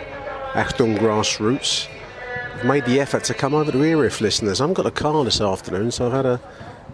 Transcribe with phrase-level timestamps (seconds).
[0.51, 1.87] Achtung Grassroots.
[2.53, 4.61] I've made the effort to come over to Erith, listeners.
[4.61, 6.39] I haven't got a car this afternoon, so I've had a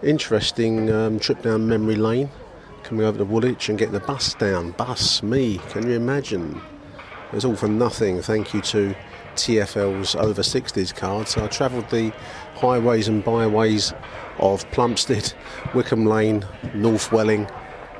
[0.02, 2.30] interesting um, trip down memory lane,
[2.82, 4.72] coming over to Woolwich and getting the bus down.
[4.72, 6.60] Bus, me, can you imagine?
[7.28, 8.94] It was all for nothing, thank you to
[9.36, 11.28] TFL's over 60s card.
[11.28, 12.12] So I travelled the
[12.54, 13.92] highways and byways
[14.38, 15.32] of Plumstead,
[15.74, 16.44] Wickham Lane,
[16.74, 17.48] North Welling,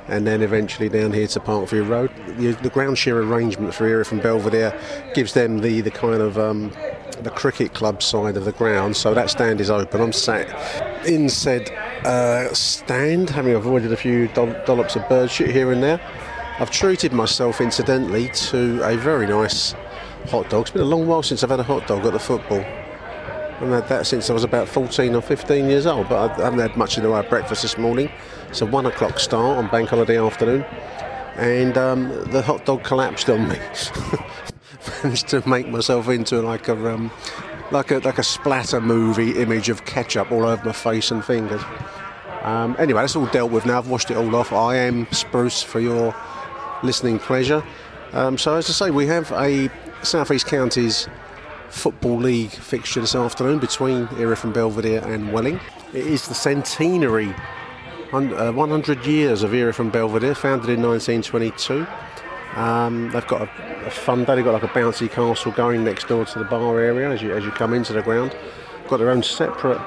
[0.09, 2.11] and then eventually down here to Parkview Road.
[2.39, 4.79] The, the ground share arrangement for Erith from Belvedere
[5.15, 6.73] gives them the, the kind of um,
[7.25, 10.01] the cricket club side of the ground, so that stand is open.
[10.01, 11.71] I'm sat in said
[12.05, 16.01] uh, stand, having avoided a few dollops of bird shit here and there.
[16.59, 19.73] I've treated myself, incidentally, to a very nice
[20.29, 20.63] hot dog.
[20.63, 22.61] It's been a long while since I've had a hot dog at the football.
[22.61, 26.61] I've had that since I was about 14 or 15 years old, but I haven't
[26.61, 28.11] had much in the way of breakfast this morning.
[28.49, 30.65] It's a one o'clock start on bank holiday afternoon,
[31.37, 33.59] and um, the hot dog collapsed on me.
[35.05, 37.11] Managed to make myself into like a um,
[37.71, 41.63] like a like a splatter movie image of ketchup all over my face and fingers.
[42.43, 43.79] Um, anyway, that's all dealt with now.
[43.79, 44.53] I've washed it all off.
[44.53, 46.15] I am spruce for your
[46.83, 47.63] listening pleasure.
[48.13, 49.71] Um, so, as I say, we have a
[50.03, 51.09] South East Counties
[51.69, 55.61] Football League fixture this afternoon between Erith and Belvedere and Welling.
[55.93, 57.33] It is the centenary,
[58.11, 61.87] 100 uh, years of Erith and Belvedere, founded in 1922.
[62.57, 64.35] Um, they've got a, a, fun day.
[64.35, 67.33] They've got like a bouncy castle going next door to the bar area as you
[67.33, 68.37] as you come into the ground.
[68.89, 69.81] Got their own separate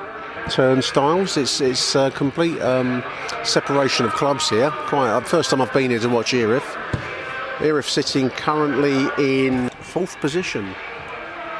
[0.49, 1.35] turnstiles.
[1.35, 3.03] It's it's a complete um,
[3.43, 4.71] separation of clubs here.
[4.71, 6.77] Quite uh, first time I've been here to watch Erith.
[7.59, 10.73] Erith sitting currently in fourth position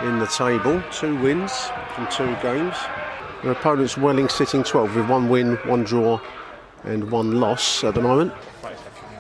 [0.02, 2.76] in the table, two wins from two games.
[3.42, 6.20] Their opponents Welling sitting 12 with one win, one draw,
[6.84, 8.34] and one loss at the moment.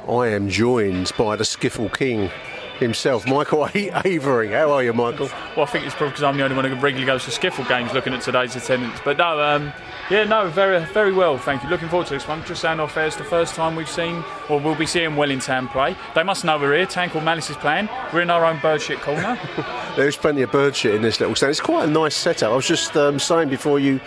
[0.07, 2.29] I am joined by the Skiffle King
[2.79, 4.49] himself, Michael Avery.
[4.49, 5.29] How are you, Michael?
[5.55, 7.67] Well, I think it's probably because I'm the only one who regularly goes to Skiffle
[7.67, 8.99] games looking at today's attendance.
[9.03, 9.71] But no, um,
[10.09, 11.69] yeah, no, very very well, thank you.
[11.69, 12.43] Looking forward to this one.
[12.45, 15.39] Just saying off air, it's the first time we've seen, or we'll be seeing Welling
[15.39, 15.95] Town play.
[16.15, 16.85] They must know we're here.
[16.85, 17.89] Tank or Malice is playing.
[18.13, 19.39] We're in our own bird shit corner.
[19.95, 21.51] There's plenty of bird shit in this little stand.
[21.51, 22.51] It's quite a nice setup.
[22.51, 23.99] I was just um, saying before you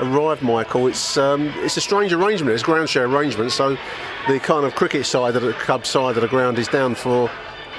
[0.00, 2.54] arrived, Michael, it's um, it's a strange arrangement.
[2.54, 3.76] It's ground share arrangement, so
[4.28, 7.30] the kind of cricket side of the club side of the ground is down for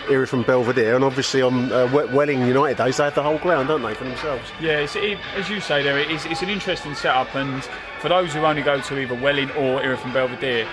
[0.10, 3.68] Erith from Belvedere, and obviously on uh, Welling United days they have the whole ground,
[3.68, 4.50] don't they, for themselves?
[4.60, 7.63] Yeah, it's, it, as you say there, it's, it's, an interesting setup, and
[8.00, 10.68] for those who only go to either Welling or Erith from Belvedere,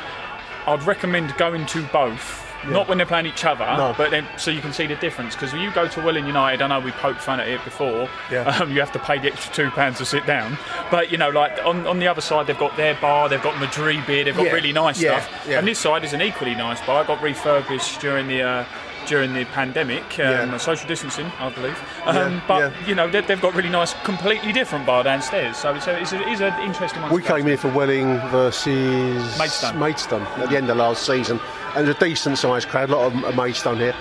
[0.66, 3.92] I'd recommend going to both Not when they're playing each other, No.
[3.98, 5.34] but then so you can see the difference.
[5.34, 8.08] Because when you go to Welling United, I know we poked fun at it before.
[8.30, 8.56] Yeah.
[8.62, 10.56] Um, you have to pay the extra two pounds to sit down,
[10.90, 13.58] but you know, like on, on the other side, they've got their bar, they've got
[13.58, 15.46] Madrid beer, they've got Yeah, really nice yeah, stuff.
[15.48, 15.58] yeah.
[15.58, 17.02] And this side is an equally nice bar.
[17.02, 18.42] It got refurbished during the.
[18.42, 18.64] Uh,
[19.06, 20.56] during the pandemic, um, Yeah.
[20.58, 21.78] social distancing, I believe.
[22.06, 22.86] Um, Yeah, but yeah.
[22.86, 25.56] you know, they, they've got really nice, completely different bar downstairs.
[25.56, 27.12] So it's, a, it's, a, it's an interesting one.
[27.12, 29.78] We came here for Welling versus Maidstone.
[29.78, 31.40] Maidstone at the end of last season,
[31.74, 33.94] and there's a decent sized crowd, a lot of Maidstone here.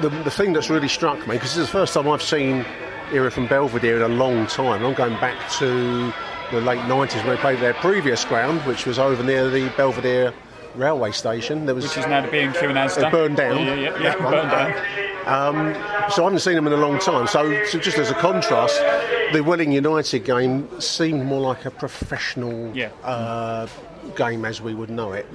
[0.00, 2.64] The, the thing that's really struck me, because this is the first time I've seen
[3.12, 4.84] era from Belvedere in a long time.
[4.84, 6.12] I'm going back to
[6.50, 10.32] the late 90s when they played their previous ground, which was over near the Belvedere
[10.76, 11.66] railway station.
[11.66, 13.06] There was Which is now the B&Q in Asda.
[13.08, 13.58] It burned down.
[13.58, 16.10] Yeah, yeah, yeah, burned down.
[16.10, 17.26] so I haven't seen them in a long time.
[17.26, 18.80] So, so just as a contrast,
[19.32, 22.90] the Welling United game seemed more like a professional Yeah.
[23.02, 23.66] uh,
[24.14, 25.26] game as we would know it.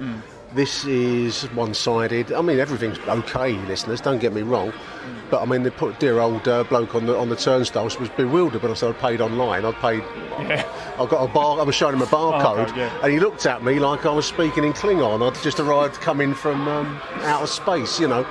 [0.54, 2.30] This is one-sided.
[2.32, 4.02] I mean, everything's okay, listeners.
[4.02, 4.70] Don't get me wrong,
[5.30, 8.10] but I mean, they put dear old uh, bloke on the on the turnstiles was
[8.10, 9.64] bewildered when I said I paid online.
[9.64, 10.02] I paid.
[10.40, 10.62] Yeah.
[11.02, 11.60] I got a bar.
[11.60, 13.00] I was showing him a barcode, Barcode, yeah.
[13.02, 15.26] and he looked at me like I was speaking in Klingon.
[15.26, 18.26] I'd just arrived coming from um, outer space, you know.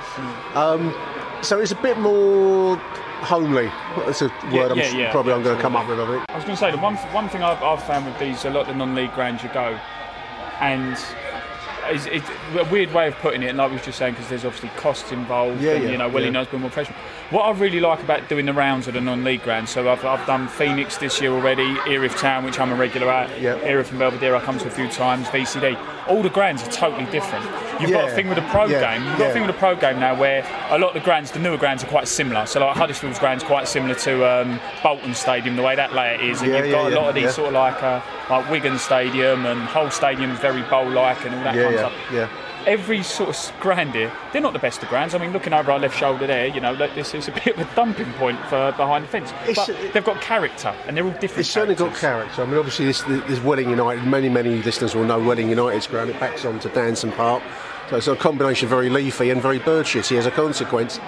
[0.54, 0.94] Um,
[1.42, 2.76] so it's a bit more
[3.22, 3.70] homely.
[3.98, 6.00] That's a word I'm yeah, s- yeah, probably I'm going to come up with.
[6.00, 6.24] I think.
[6.30, 8.50] I was going to say the one one thing I've, I've found with these a
[8.50, 9.78] lot of the non-league grounds you go,
[10.60, 10.96] and
[11.94, 14.28] it's, it's a weird way of putting it, and like we were just saying, because
[14.28, 16.40] there's obviously costs involved, Yeah, and yeah, you know, Welling yeah.
[16.40, 16.98] knows being more professional.
[17.30, 20.26] What I really like about doing the rounds at the non-league grounds, so I've, I've
[20.26, 23.56] done Phoenix this year already, Erith Town, which I'm a regular at, Yeah.
[23.62, 25.76] Erith and Belvedere I come to a few times, VCD.
[26.08, 27.44] All the grounds are totally different.
[27.80, 29.06] You've got a thing with the pro yeah, game.
[29.06, 29.30] You've got yeah.
[29.30, 31.56] a thing with the pro game now where a lot of the grounds, the newer
[31.56, 32.44] grounds, are quite similar.
[32.46, 36.42] So like Huddersfield's ground's quite similar to um, Bolton Stadium, the way that layout is,
[36.42, 37.30] and Yeah, you've yeah, got a yeah, lot of these yeah.
[37.30, 38.00] sort of like uh,
[38.32, 41.92] like Wigan Stadium and whole stadium's very bowl-like and all that Yeah, kind yeah, of
[41.92, 42.12] stuff.
[42.12, 42.28] yeah.
[42.64, 45.14] Every sort of ground here, they're not the best of grounds.
[45.14, 47.70] I mean, looking over our left shoulder there, you know, this is a bit of
[47.70, 49.32] a dumping point for behind the fence.
[49.48, 51.40] It's- but they've got character, and they're all different.
[51.40, 52.42] It's certainly got character.
[52.42, 56.10] I mean, obviously, this, this Welling United, many, many listeners will know Welling United's ground.
[56.10, 57.42] It backs on to Danson Park.
[57.90, 60.98] So it's a combination very leafy and very bird shitty as a consequence.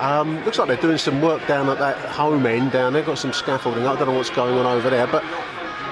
[0.00, 3.02] Um, looks like they're doing some work down at that home end down there.
[3.02, 3.86] Got some scaffolding.
[3.86, 5.22] I don't know what's going on over there, but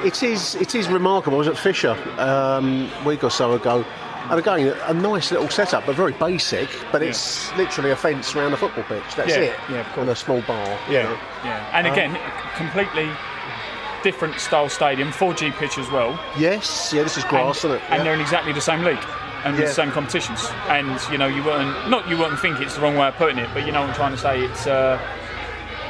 [0.05, 1.37] it is it is remarkable.
[1.37, 3.85] I was at Fisher um, a week or so ago.
[4.31, 6.69] And again, a nice little setup, but very basic.
[6.93, 9.03] But it's literally a fence around a football pitch.
[9.17, 9.59] That's Yeah, it.
[9.69, 9.99] yeah, of course.
[9.99, 10.79] And a small bar.
[10.89, 11.19] you know.
[11.43, 11.69] yeah.
[11.73, 12.17] And again,
[12.55, 13.11] completely
[14.05, 16.19] different style stadium, 4G pitch as well.
[16.39, 17.91] Yes, yeah, this is grass, and, isn't it?
[17.91, 19.03] and they're in exactly the same league
[19.45, 19.65] and Yeah.
[19.67, 20.47] the same competitions.
[20.69, 23.39] And you know, you wouldn't not you wouldn't think it's the wrong way of putting
[23.39, 24.43] it, but you know what I'm trying to say.
[24.45, 24.99] It's uh,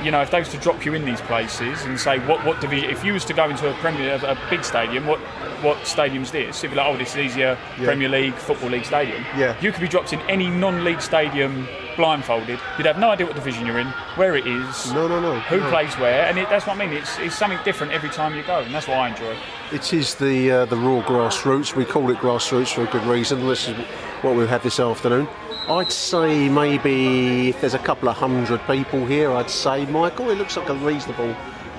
[0.02, 2.61] you know, if they was to drop you in these places and say what what
[2.61, 5.19] division, if you was to go into a Premier a, a big stadium, what
[5.62, 6.64] what stadium's this?
[6.64, 7.85] If you're like, oh, this is easier Yeah.
[7.85, 9.23] Premier League football league stadium.
[9.37, 9.56] Yeah.
[9.61, 12.58] You could be dropped in any non-league stadium blindfolded.
[12.79, 14.93] You'd have no idea what division you're in, where it is.
[14.93, 15.38] No, no, no.
[15.41, 15.69] Who no.
[15.69, 16.97] plays where, and it, that's what I mean.
[16.97, 19.37] It's, it's something different every time you go, and that's what I enjoy.
[19.73, 21.76] It is the uh, the raw grassroots.
[21.76, 23.47] We call it grassroots for a good reason.
[23.47, 23.76] This is
[24.23, 25.29] what we've had this afternoon.
[25.70, 30.31] I'd say maybe if there's a couple of hundred people here, I'd say Michael.
[30.31, 31.32] It looks like a reasonable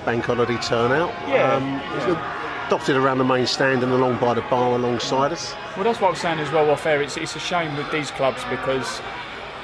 [0.06, 1.10] bank holiday turnout.
[1.28, 5.54] Yeah, Um, it's dotted around the main stand and along by the bar alongside us.
[5.76, 7.02] Well, that's what I was saying as well off air.
[7.02, 9.02] It's, it's a shame with these clubs because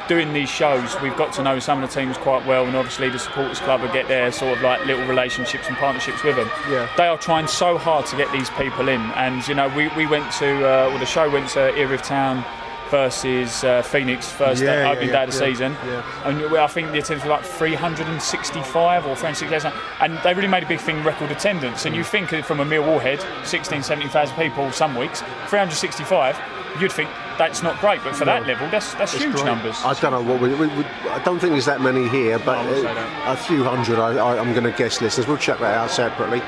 [0.09, 3.09] doing these shows, we've got to know some of the teams quite well, and obviously
[3.09, 6.51] the supporters club will get their sort of like little relationships and partnerships with them.
[6.71, 6.87] Yeah.
[6.99, 10.07] They are trying so hard to get these people in, and you know, we, we
[10.07, 12.45] went to, uh, well, the show went to Erith Town
[12.91, 16.29] versus uh, Phoenix first Yeah, day, yeah, opening yeah, day of the yeah, season, yeah.
[16.29, 20.67] and I think the attendance was like 365 or 368, and they really made a
[20.67, 21.85] big thing record attendance.
[21.87, 26.37] And you think from a Millwall head, 16, 17,000 people some weeks, 365,
[26.81, 29.45] you'd think that's not great, but for that level, that's that's huge great.
[29.45, 29.77] numbers.
[29.85, 30.85] I don't know what we, we, we.
[31.11, 33.33] I don't think there's that many here, but I would say that.
[33.33, 33.99] a few hundred.
[33.99, 35.27] I, I, I'm going to guess listeners.
[35.27, 36.43] We'll check that out separately.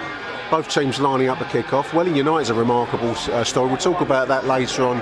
[0.50, 1.94] Both teams lining up the kick-off.
[1.94, 3.68] Welling United's a remarkable uh, story.
[3.68, 5.00] We'll talk about that later on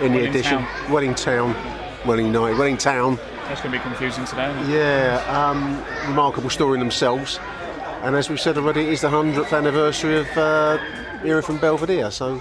[0.00, 0.58] in the edition.
[0.58, 0.92] Town.
[0.92, 1.54] Welling Town,
[2.06, 3.16] Welling Night, Welling Town.
[3.48, 4.52] That's going to be confusing today.
[4.68, 7.38] Yeah, um, remarkable story in themselves.
[8.02, 10.78] And as we've said already, it is the 100th anniversary of uh,
[11.24, 12.10] Era from Belvedere.
[12.10, 12.40] So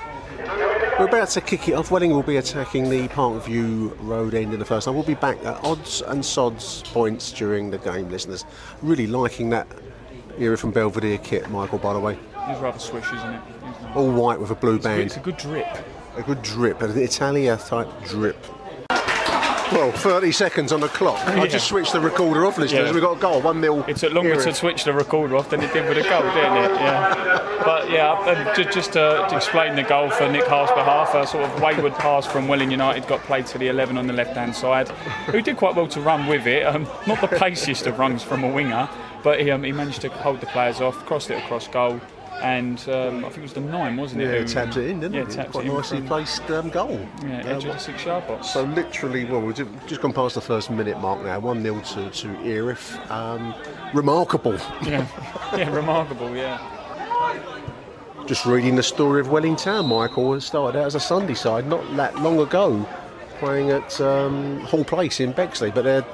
[0.97, 1.91] we're about to kick it off.
[1.91, 4.93] Welling will be attacking the Parkview Road end in the first half.
[4.95, 8.45] We'll be back at odds and sods points during the game, listeners.
[8.81, 9.67] Really liking that
[10.37, 12.17] Era from Belvedere kit, Michael, by the way.
[12.47, 13.41] It's rather swish, isn't it?
[13.95, 15.01] All white with a blue band.
[15.01, 15.67] It's a good drip.
[16.19, 18.35] A good drip, an Italia type drip.
[19.71, 21.25] Well, 30 seconds on the clock.
[21.25, 22.87] I just switched the recorder off, listeners.
[22.87, 22.91] Yeah.
[22.91, 23.85] We've got a goal, 1 0.
[23.87, 26.57] It took longer to switch the recorder off than it did with the goal, didn't
[26.57, 26.71] it?
[26.71, 27.61] Yeah.
[27.63, 31.45] But yeah, uh, just to, to explain the goal for Nick Hart's behalf, a sort
[31.45, 34.89] of wayward pass from Welling United got played to the 11 on the left-hand side,
[35.29, 36.65] who did quite well to run with it.
[36.65, 38.89] Um, not the paciest of runs from a winger,
[39.23, 42.01] but he, um, he managed to hold the players off, crossed it across goal.
[42.41, 44.25] And um, I think it was the nine, wasn't it?
[44.25, 45.29] Yeah, who- tapped it in, didn't yeah, it?
[45.29, 46.99] tapped Quite it nicely placed um, goal.
[47.23, 48.49] Yeah, Uh, edge of the six-yard box.
[48.49, 49.55] So literally, well, we've
[49.87, 51.39] just gone past the first minute mark now.
[51.39, 52.97] One 0 to to Erith.
[53.11, 53.53] Um,
[53.93, 54.53] remarkable.
[54.83, 55.05] yeah,
[55.57, 56.33] yeah, remarkable.
[56.35, 56.59] Yeah.
[58.25, 59.87] Just reading the story of Welling Town.
[59.87, 62.87] Michael has started out as a Sunday side not that long ago,
[63.39, 66.05] playing at um, Hall Place in Bexley, but they're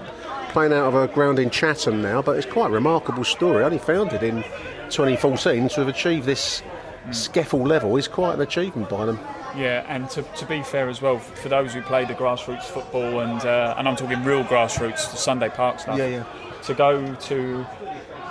[0.49, 2.21] playing out of a ground in Chatham now.
[2.21, 3.63] But it's quite a remarkable story.
[3.65, 4.43] Only founded in
[4.89, 6.61] 2014 to have achieved this
[7.09, 9.19] Skeffel level is quite an achievement by them.
[9.55, 13.19] Yeah, and to, to be fair as well, for those who play the grassroots football
[13.21, 15.97] and uh, and I'm talking real grassroots, the Sunday Park stuff.
[15.97, 16.23] Yeah, yeah.
[16.63, 17.65] To go to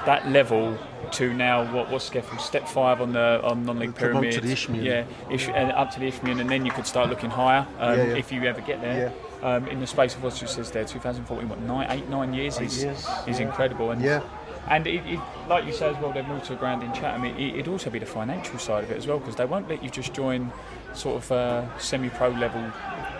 [0.07, 0.77] that level
[1.13, 4.33] to now what what's Skeffel step five on the on non-league pyramid.
[4.33, 4.85] to the Isthmian.
[4.85, 7.97] Yeah, Ish, and up to the Isthmian, and then you could start looking higher um,
[7.99, 8.17] Yeah, yeah.
[8.17, 9.13] if you ever get there.
[9.43, 12.59] Um, in the space of what you says there, 2014, what nine, eight, nine years
[12.61, 13.91] is years, is incredible.
[13.91, 14.23] And Yeah.
[14.69, 17.25] And it, it, like you say as well, they've moved to a ground in Chatham.
[17.25, 19.83] It, it'd also be the financial side of it as well, because they won't let
[19.83, 20.53] you just join
[20.95, 22.71] sort of uh, semi-pro level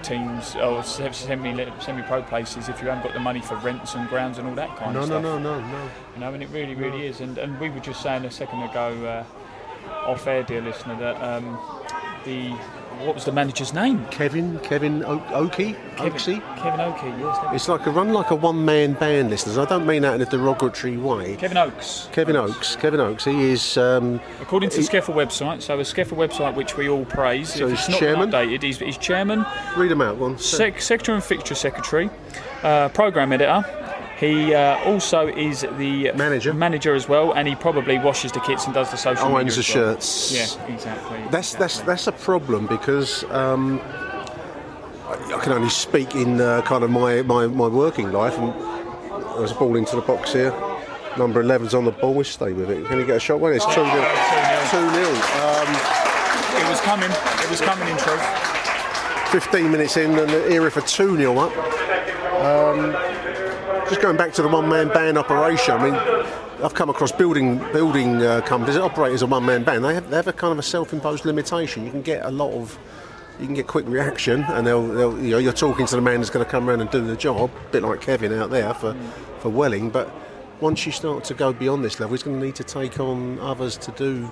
[0.03, 1.13] teams or semi
[1.81, 4.75] semi-pro places if you haven't got the money for rents and grounds and all that
[4.77, 5.23] kind No, of no, stuff.
[5.23, 5.67] no, no, no.
[5.69, 7.21] no, You know, and it really, really is.
[7.21, 9.25] And and we were just saying a second ago, uh,
[10.11, 11.59] off air, dear listener, that um,
[12.25, 12.55] the
[13.01, 14.05] what was the manager's name?
[14.11, 16.41] Kevin, Kevin o- Oakey, Oaksey.
[16.57, 17.07] Kevin Oakey.
[17.21, 19.59] Yes, that It's like a run like a one-man band, listeners.
[19.59, 21.37] I don't mean that in a derogatory way.
[21.37, 22.09] Kevin Oakes.
[22.13, 26.17] Kevin Oakes, Kevin Oakes, he is um, According to the Skeffel website, so a Skeffel
[26.17, 28.31] website which we all praise, So if he's it's not chairman?
[28.31, 29.45] been updated, he's, he's chairman,
[29.77, 30.17] read him out.
[30.17, 30.39] One.
[30.39, 32.11] sec- secretary and fixture secretary,
[32.63, 33.65] uh, program editor.
[34.25, 36.55] He uh, also is the Manager.
[36.55, 39.37] manager as well, and he probably washes the kits and does the social media.
[39.37, 39.93] Irons the well.
[39.95, 40.33] shirts.
[40.33, 41.19] Yeah, exactly.
[41.31, 41.87] That's that's exactly.
[41.87, 43.83] that's a problem because um,
[45.07, 48.39] I, can only speak in uh, kind of my, my, my working life.
[48.39, 48.55] And
[49.39, 50.55] there's a ball into the box here.
[51.19, 52.15] Number 11's on the ball.
[52.15, 52.87] We stay with it.
[52.87, 53.41] Can he get a shot?
[53.41, 55.09] Well, it's two 0 Two 0
[55.45, 55.69] Um,
[56.57, 57.11] It was coming.
[57.11, 58.23] It was coming in truth.
[59.31, 61.53] 15 minutes in, and the era for 2 0 up.
[62.43, 63.14] Um,
[63.95, 65.95] just going back to the one man band operation, I mean,
[66.65, 69.85] I've come across building building uh, companies that operate as a one man band.
[69.85, 71.85] They have, they have a kind of a self imposed limitation.
[71.85, 72.77] You can get a lot of.
[73.39, 76.21] You can get quick reaction, and they'll, they'll you know, you're talking to the man
[76.21, 78.73] that's going to come around and do the job, a bit like Kevin out there
[78.75, 78.97] for,
[79.41, 79.91] for Welling.
[79.91, 80.09] But
[80.61, 83.41] once you start to go beyond this level, he's going to need to take on
[83.41, 84.27] others to do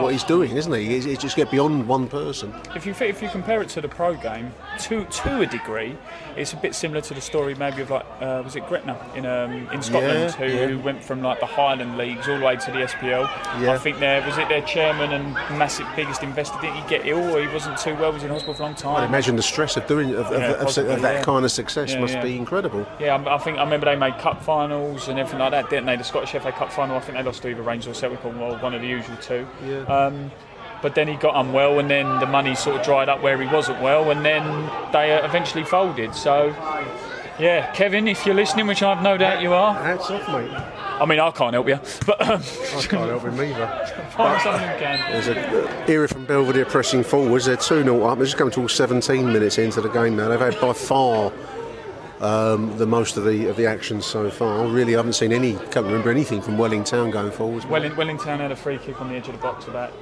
[0.00, 0.86] what he's doing, isn't he?
[0.86, 2.54] He's, he's just get beyond one person.
[2.76, 4.52] If you if you compare it to the pro game,
[4.82, 5.96] to to a degree,
[6.36, 9.26] it's a bit similar to the story maybe of like uh, was it Gretna in
[9.26, 10.66] um, in Scotland Yeah, who, yeah.
[10.66, 13.22] who went from like the Highland leagues all the way to the SPL.
[13.62, 13.72] Yeah.
[13.72, 16.58] I think there was it their chairman and massive biggest investor.
[16.60, 18.12] Didn't he get ill or he wasn't too well?
[18.12, 18.96] Was in hospital for a long time.
[18.96, 19.08] I time.
[19.08, 22.36] imagine the stress of doing of, of, possibly, of that kind of success must be
[22.36, 22.86] incredible.
[22.98, 25.86] Yeah, I, I think I remember they made cup finals and everything like that, didn't
[25.86, 25.96] they?
[25.96, 26.96] The Scottish FA Cup final.
[26.96, 29.16] I think they lost to either Rangers or Celtic or well, one of the usual
[29.18, 29.46] two.
[29.64, 29.82] Yeah.
[29.84, 30.30] Um,
[30.84, 33.48] but then he got unwell, and then the money sort of dried up where he
[33.48, 34.44] wasn't well, and then
[34.92, 36.14] they uh, eventually folded.
[36.14, 36.48] So,
[37.38, 39.72] yeah, Kevin, if you're listening, which I've no doubt you are.
[39.72, 40.50] Hats off, mate.
[40.52, 42.42] I mean, I can't help you, but um,
[42.76, 43.90] I can't help him either.
[45.10, 47.46] There's a era from Belvedere pressing forwards.
[47.46, 48.18] They're 2 0 up.
[48.18, 50.28] They're just coming to all 17 minutes into the game now.
[50.28, 51.32] They've had by far
[52.20, 54.66] um, the most of the of the action so far.
[54.66, 57.64] I really haven't seen any, can't remember anything from Welling Town going forwards.
[57.64, 59.94] Welling, Wellington had a free kick on the edge of the box about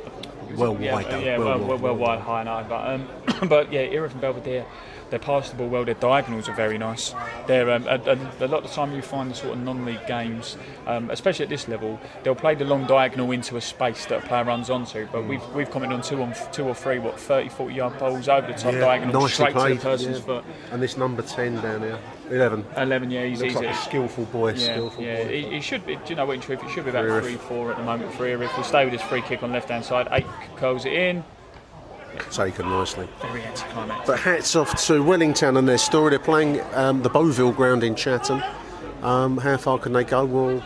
[0.57, 1.19] Well yeah, though.
[1.19, 2.63] yeah, Well well, wide, well, well, well wide, high and high.
[2.63, 4.65] But um, but yeah, Era from Belvedere,
[5.13, 5.85] they pass the ball well.
[5.85, 7.15] Their diagonals are very nice.
[7.47, 10.05] They're um, a, a, a lot of the time you find the sort of non-league
[10.09, 14.25] games, um, especially at this level, they'll play the long diagonal into a space that
[14.25, 15.07] a player runs onto.
[15.13, 18.29] But we've we've commented on two on two or three, what 30, 40 yard balls
[18.29, 19.69] over the top Yeah, diagonal straight played.
[19.69, 20.25] to the person's yeah.
[20.25, 20.45] foot.
[20.73, 21.99] And this number 10 down here,
[22.31, 22.65] 11.
[22.79, 23.67] Eleven, yeah, he's Looks easy.
[23.67, 24.55] like a skillful boy.
[24.55, 25.25] Yeah, skillful yeah.
[25.25, 25.31] boy.
[25.31, 25.97] It, it should be.
[25.97, 26.35] Do you know what?
[26.37, 27.43] In truth, it should be about Free three, riff.
[27.43, 28.27] four at the moment for.
[28.27, 30.27] If we stay with this free kick on left hand side, eight
[30.57, 31.23] curls it in.
[32.31, 33.09] Taken nicely.
[33.21, 34.07] Very anticlimactic.
[34.07, 36.11] But hats off to Welling Town and their story.
[36.11, 38.43] They're playing um, the Beauville ground in Chatham.
[39.03, 40.25] Um, how far can they go?
[40.25, 40.61] Well,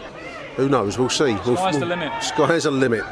[0.56, 0.98] who knows?
[0.98, 1.36] We'll see.
[1.46, 2.22] We'll, Sky's the limit.
[2.22, 3.04] Sky's the limit.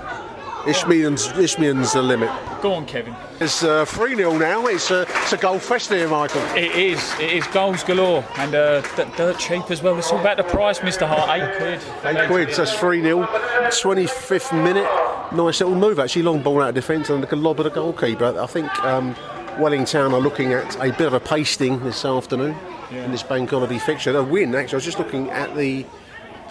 [0.66, 2.30] Isthmian's, Isthmian's the limit.
[2.62, 3.14] Go on, Kevin.
[3.40, 4.66] It's uh, 3 0 now.
[4.66, 6.40] It's a, it's a goal fest here, Michael.
[6.56, 7.12] It is.
[7.20, 9.98] It is goals galore and uh, d- dirt cheap as well.
[9.98, 11.06] It's all about the price, Mr.
[11.06, 11.28] Hart.
[11.30, 12.16] Eight quid.
[12.16, 13.24] Eight quid, so that's 3 0.
[13.24, 14.88] 25th minute.
[15.34, 16.22] Nice little move, actually.
[16.22, 18.38] Long ball out of defence and a lob at the goalkeeper.
[18.40, 19.14] I think um,
[19.58, 22.56] Welling Town are looking at a bit of a pasting this afternoon
[22.90, 24.16] in this bank holiday fixture.
[24.16, 24.74] A win, actually.
[24.74, 25.84] I was just looking at the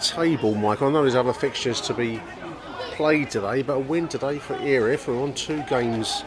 [0.00, 0.82] table, Mike.
[0.82, 2.20] I know there's other fixtures to be
[2.94, 6.22] played today, but a win today for Erith, who are on two games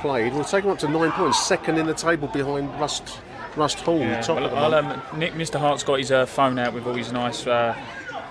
[0.00, 0.34] played.
[0.34, 3.18] We'll take them up to nine points, second in the table behind Rust
[3.54, 4.00] Rusthall.
[4.00, 5.58] Yeah, well, I'll, um, Nick, Mr.
[5.58, 7.74] Hart's got his uh, phone out with all his nice, uh,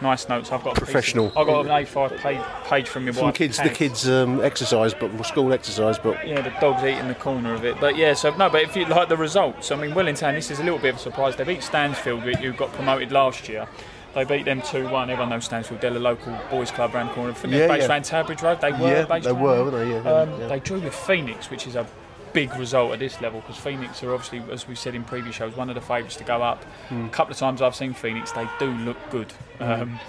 [0.02, 0.52] nice notes.
[0.52, 1.28] I've got a piece of- Professional.
[1.38, 3.36] I've got an A5 page, page from your Some wife.
[3.36, 7.54] kids, the kids' um, exercise, but school exercise, but Yeah, the dog's eating the corner
[7.54, 7.80] of it.
[7.80, 10.52] But yeah, so no, but if you like the results, I mean, Welling Town, this
[10.52, 11.38] is a little bit of a surprise.
[11.38, 13.66] They beat Stansfield, who got promoted last year.
[14.14, 15.10] They beat them 2 1.
[15.10, 17.34] Everyone knows Stansfield, they're a local boys' club around the corner.
[17.34, 17.94] Think Yeah, based yeah.
[17.94, 18.62] around Tabridge Road.
[18.62, 19.90] They were Yeah, based they were, weren't they?
[19.92, 20.48] Yeah, Um, yeah.
[20.48, 21.88] They drew with Phoenix, which is a
[22.32, 25.56] big result at this level because Phoenix are obviously, as we said in previous shows,
[25.56, 26.64] one of the favourites to go up.
[26.90, 27.06] Hmm.
[27.06, 29.32] A couple of times I've seen Phoenix, they do look good.
[29.60, 30.00] Um,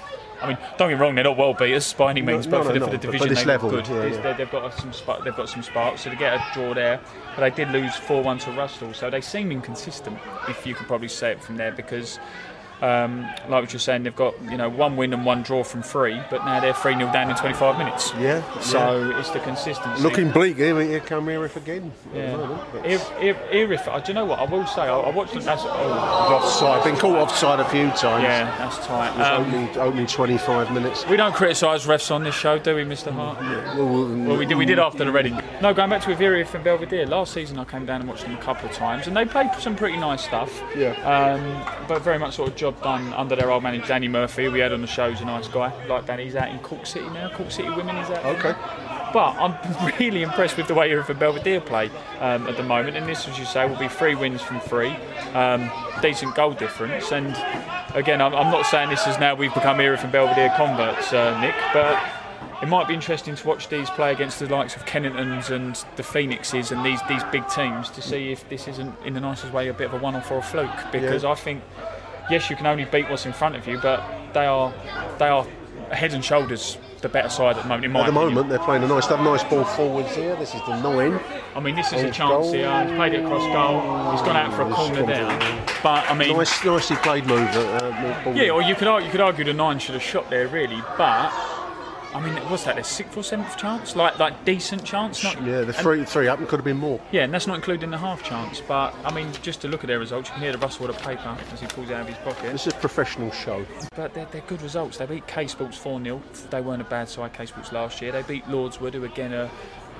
[0.42, 2.64] I mean, don't get me wrong; they're not world beaters by any means, no, but
[2.64, 3.94] for, no, the, no, for the division, they level, look good.
[3.94, 4.20] yeah, yeah.
[4.20, 7.00] they- they've got some spark, they've got some sparks, so to get a draw there.
[7.34, 10.18] But they did lose four one to Rusthall, so they seem inconsistent.
[10.48, 12.18] If you could probably say it from there, because
[12.84, 15.82] um, like what you're saying, they've got you know one win and one draw from
[15.82, 18.12] three, but now they're three 0 down in 25 minutes.
[18.20, 20.02] Yeah, So it's the consistency.
[20.02, 20.56] looking bleak.
[20.56, 21.92] Here, here come Erith again.
[22.14, 22.36] Yeah.
[22.36, 22.86] moment.
[22.86, 23.34] Ir- ir-
[23.68, 24.38] Irif, uh, do you know what?
[24.38, 25.34] I will say, I, I watched.
[25.40, 26.78] That's, oh, offside.
[26.78, 28.22] I've been caught offside a few times.
[28.24, 29.08] yeah, that's tight.
[29.14, 31.06] It was Um, opening, opening 25 minutes.
[31.08, 33.12] we don't criticise refs on this show, do we, Mr.
[33.12, 33.38] Hart?
[33.76, 35.40] Well, Well, we did, we did after the Reading.
[35.60, 37.06] No, going back to Irif and Belvedere.
[37.06, 39.50] Last season, I came down and watched them a couple of times, and they played
[39.58, 40.62] some pretty nice stuff.
[40.76, 40.92] Yeah.
[41.04, 44.60] Um, but very much sort of job done under their old manager Danny Murphy, we
[44.60, 45.10] had on the show.
[45.10, 45.72] He's a nice guy.
[45.86, 47.30] Like Danny, he's out in Cork City now.
[47.30, 48.24] Cork City Women is out.
[48.24, 48.54] Okay.
[49.12, 51.88] But I'm really impressed with the way and Belvedere play
[52.18, 52.96] um, at the moment.
[52.96, 54.96] And this, as you say, will be three wins from three.
[55.34, 55.70] Um,
[56.02, 57.12] decent goal difference.
[57.12, 57.28] And
[57.94, 61.54] again, I'm, I'm not saying this is now we've become and Belvedere converts, uh, Nick,
[61.72, 62.02] but
[62.62, 66.02] it might be interesting to watch these play against the likes of Kenningtons and the
[66.02, 69.68] Phoenixes and these, these big teams to see if this isn't, in the nicest way,
[69.68, 70.70] a bit of a one off or a fluke.
[70.90, 71.30] Because Yeah.
[71.30, 71.62] I think,
[72.30, 74.02] yes, you can only beat what's in front of you, but
[74.32, 74.72] they are,
[75.18, 75.44] they are
[75.90, 78.34] head and shoulders the better side at the moment, in my At the opinion.
[78.34, 80.34] moment, they're playing a nice, they have a nice ball forwards here.
[80.36, 81.20] This is the nine.
[81.54, 82.52] I mean, this is a Oh, chance goal.
[82.54, 82.84] here.
[82.86, 84.10] He's played it across goal.
[84.12, 85.26] He's gone out for a corner there.
[85.82, 87.40] But I mean, Nice, nicely played move.
[87.54, 88.34] Uh, uh, ball.
[88.34, 90.82] yeah, or you could argue, you could argue the nine should have shot there really.
[90.96, 91.30] But
[92.14, 92.78] I mean, was that?
[92.78, 93.96] A sixth or seventh chance?
[93.96, 95.24] Like like decent chance?
[95.24, 97.00] Not, yeah, the three, three up and could have been more.
[97.10, 98.60] yeah, and that's not including the half chance.
[98.60, 100.96] But I mean, just to look at their results, you can hear the rustle of
[100.96, 102.52] the paper as he pulls it out of his pocket.
[102.52, 103.66] This is a professional show.
[103.96, 104.98] But they're, they're good results.
[104.98, 106.22] They beat K Sports 4 0.
[106.50, 108.12] They weren't a bad side, K Sports, last year.
[108.12, 109.50] They beat Lordswood, who again are,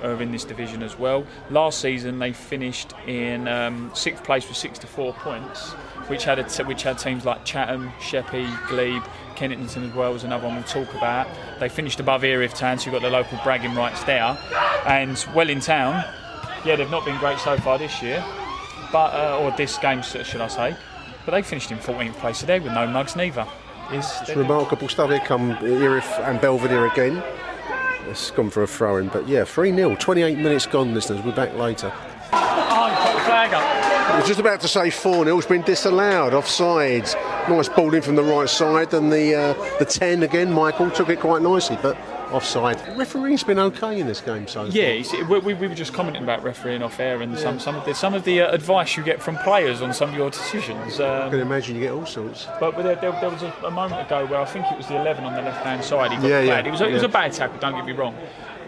[0.03, 1.25] are in this division as well.
[1.49, 5.71] Last season, they finished in um, sixth place with 64 points,
[6.07, 9.03] which had, a t- which had teams like Chatham, Sheppey, Glebe,
[9.35, 11.27] Kennington as well was another one we'll talk about.
[11.59, 14.37] They finished above Erith Town, so you've got the local bragging rights there.
[14.85, 16.03] And well in Welling Town,
[16.65, 18.23] yeah, they've not been great so far this year,
[18.91, 20.75] but uh, or this game, should I say.
[21.25, 23.47] But they finished in 14th place today with no mugs neither.
[23.91, 25.11] Is It's remarkable stuff.
[25.11, 27.21] Here come Erith and Belvedere again.
[28.07, 29.95] It's gone for a throw in, but yeah, 3 0.
[29.95, 31.23] 28 minutes gone, listeners.
[31.23, 31.91] We're back later.
[32.31, 37.03] I was just about to say 4 0 has been disallowed, offside.
[37.49, 41.09] Nice ball in from the right side, and the uh, the 10 again, Michael took
[41.09, 41.97] it quite nicely, but
[42.31, 42.77] offside.
[42.97, 46.43] Refereeing's been okay in this game so Yeah, we, we we were just commenting about
[46.43, 49.21] refereeing off air and some, some of the some of the uh, advice you get
[49.21, 50.99] from players on some of your decisions.
[50.99, 52.47] I Um, can imagine you get all sorts.
[52.59, 54.99] but there, there, there was a, a moment ago where I think it was the
[54.99, 56.11] 11 on the left hand side.
[56.11, 56.59] He got Yeah, yeah.
[56.59, 57.57] It was a, it was a bad tackle.
[57.59, 58.15] Don't get me wrong.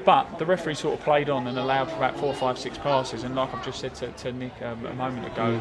[0.06, 3.26] But the referee sort of played on and allowed for about four, five, six passes.
[3.26, 5.60] And like I've just said to, to Nick um, a moment ago,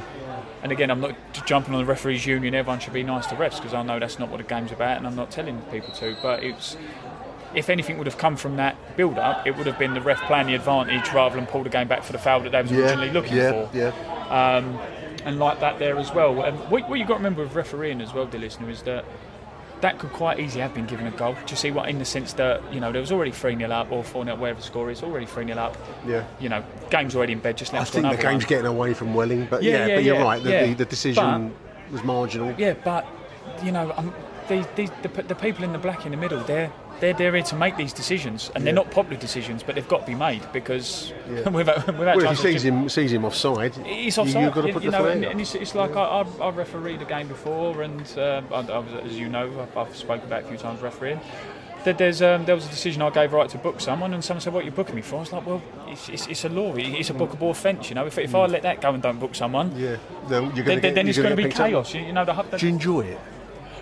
[0.62, 2.54] and again, I'm not jumping on the referees' union.
[2.54, 4.98] Everyone should be nice to refs because I know that's not what the game's about,
[4.98, 6.16] and I'm not telling people to.
[6.22, 6.76] But it's
[7.56, 10.46] if anything would have come from that build-up, it would have been the ref playing
[10.46, 13.10] the advantage rather than pull the game back for the foul that they was originally
[13.10, 13.76] looking yeah, for.
[13.76, 14.56] yeah.
[14.56, 14.78] Um,
[15.24, 16.34] and like that there as well.
[16.34, 19.04] What, what you've got to remember with refereeing as well, dear listener, is that
[19.80, 21.34] that could quite easily have been given a goal.
[21.34, 21.88] Do you see what?
[21.88, 24.36] In the sense that you know there was already three 0 up or four 0
[24.36, 25.76] wherever the score is, already three 0 up.
[26.06, 26.24] Yeah.
[26.40, 27.56] You know, game's already in bed.
[27.56, 28.48] Just let I think the game's one.
[28.48, 30.42] getting away from Welling, but Yeah, yeah, yeah, but you're yeah, right.
[30.42, 30.66] The, yeah.
[30.66, 31.54] the, the decision
[31.90, 32.54] was marginal.
[32.56, 33.06] Yeah, but
[33.62, 34.14] you know, um,
[34.48, 37.42] these, these, the, the people in the black in the middle, they're they're they're here
[37.42, 40.42] to make these decisions, and they're not popular decisions, but they've got to be made
[40.52, 41.48] because Yeah.
[41.50, 44.66] without, without Well, if he sees him, sees him offside, He's you- offside, you've got
[44.66, 47.04] to put you the know, and, and it's, it's like I, I've, I've refereed a
[47.04, 50.46] game before, and uh, I, I was, as you know, I've, I've spoken about it
[50.46, 51.20] a few times refereeing.
[51.86, 54.62] Um, there was a decision I gave right to book someone, and someone said, "What
[54.62, 56.74] are you booking me for?" I was like, "Well, it's, it's, it's a law.
[56.74, 57.90] It's a bookable offence.
[57.90, 59.96] You know, if, if I let that go and don't book someone, yeah,
[60.28, 60.94] then you're going then, to get.
[60.96, 61.52] then it's going to be up.
[61.52, 61.94] chaos.
[61.94, 63.20] You, you know, the, the, Do you enjoy it?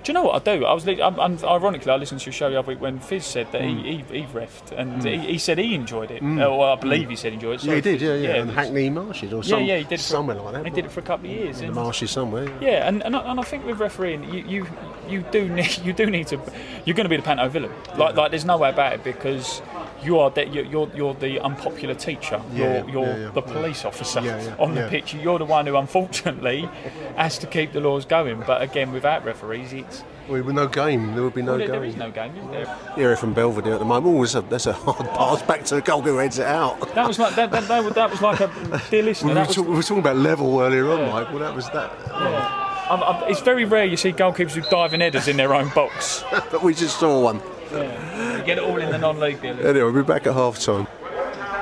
[0.05, 0.67] Do you know what I do?
[0.67, 3.01] I was li- I'm, I'm, ironically I listened to your show the other week when
[3.01, 3.83] Fizz said that Mm.
[3.83, 6.23] he, he he refed and he, he said he enjoyed it.
[6.23, 7.63] Uh, well, I believe he said he enjoyed it.
[7.63, 7.67] Mm.
[7.69, 8.29] Yeah, he did, yeah, yeah.
[8.37, 10.65] it and Hackney Marshes or yeah, some, yeah, he did somewhere like that.
[10.67, 11.61] He did it for a couple of years.
[11.63, 12.45] in the marshes somewhere.
[12.61, 12.69] yeah.
[12.71, 14.67] yeah, and, and, I, and I think with refereeing, you, you
[15.09, 16.39] you do need you do need to
[16.85, 17.73] you're going to be the panto villain.
[17.97, 19.63] Like like there's no way about it because
[20.05, 22.41] you are the, you're, you're you're the unpopular teacher.
[22.53, 23.53] Yeah, you're you're yeah, yeah, the yeah.
[23.53, 24.89] police officer Yeah, yeah, on the yeah.
[24.89, 25.15] pitch.
[25.15, 26.69] You're the one who unfortunately
[27.17, 28.43] has to keep the laws going.
[28.47, 31.67] But again, without referees, it's Well, with no game, there would be no well, there,
[31.69, 31.77] game.
[31.77, 32.79] there is no game, is there?
[32.97, 34.35] Here from Belvedere at the moment.
[34.37, 36.95] Oh, that's a, a hard pass back to the goal who heads it out.
[36.95, 38.49] That was like that, that, that, was, that was like a
[38.91, 39.29] dear We listener.
[39.31, 41.13] were, That was, talk- we were talking about level earlier on, Yeah.
[41.13, 41.29] Mike.
[41.31, 41.93] Well, that was that.
[42.09, 42.61] yeah.
[42.91, 45.71] Um, um, it's very rare you see goalkeepers who dive in headers in their own
[45.75, 46.23] box.
[46.51, 47.41] But we just saw one.
[47.83, 48.43] Yeah.
[48.45, 49.59] Get it all in the non-league deal.
[49.59, 50.87] Anyway, we'll be back at half time.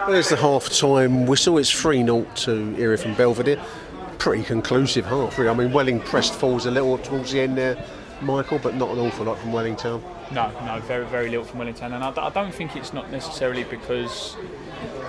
[0.08, 1.58] There's the half time whistle.
[1.58, 3.62] It's 3 0 to Era from Belvedere.
[4.18, 5.50] Pretty conclusive half, really.
[5.50, 7.82] I mean, Welling pressed forwards a little towards the end there,
[8.20, 10.02] Michael, but not an awful lot from Welling Town.
[10.32, 13.10] No, no, very, very little from Welling Town, and I, I don't think it's not
[13.10, 14.36] necessarily because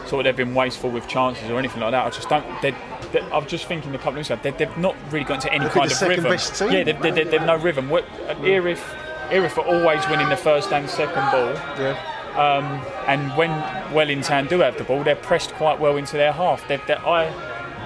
[0.08, 2.06] sort of they've been wasteful with chances or anything like that.
[2.06, 2.46] I just don't.
[2.62, 2.72] They,
[3.14, 5.54] they, I'm just thinking the couple of weeks ago, they, they've not really got into
[5.54, 6.24] any Look kind of rhythm.
[6.26, 6.72] best team.
[6.72, 7.90] Yeah, they've, they, they, they've no rhythm.
[7.90, 8.06] What,
[8.44, 8.84] Erith,
[9.32, 11.54] Erith are always winning the first and second ball.
[11.80, 11.98] Yeah.
[12.36, 12.66] Um,
[13.08, 13.52] and when
[13.94, 16.68] Welling Town do have the ball, they're pressed quite well into their half.
[16.68, 17.26] They're, they're, I,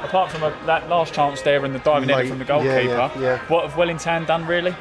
[0.03, 3.19] apart from a, that last chance there and the diving header from the yeah, goalkeeper,
[3.19, 3.39] yeah, yeah.
[3.47, 4.75] what have Welling Town done really?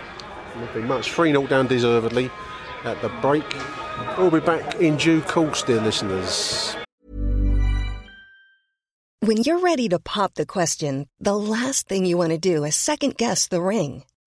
[0.56, 1.10] Nothing much.
[1.10, 2.30] 3 0 down deservedly
[2.84, 3.44] at the break.
[4.16, 6.76] We'll be back in due course, dear listeners.
[9.20, 12.76] When you're ready to pop the question, the last thing you want to do is
[12.76, 14.04] second guess the ring.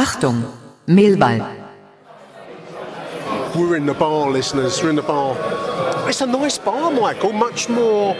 [0.00, 0.40] Achtung,
[0.88, 1.44] Mehlball.
[3.54, 4.82] We're in the bar, listeners.
[4.82, 5.36] We're in the bar.
[6.08, 7.34] It's a nice bar, Michael.
[7.34, 8.16] Much more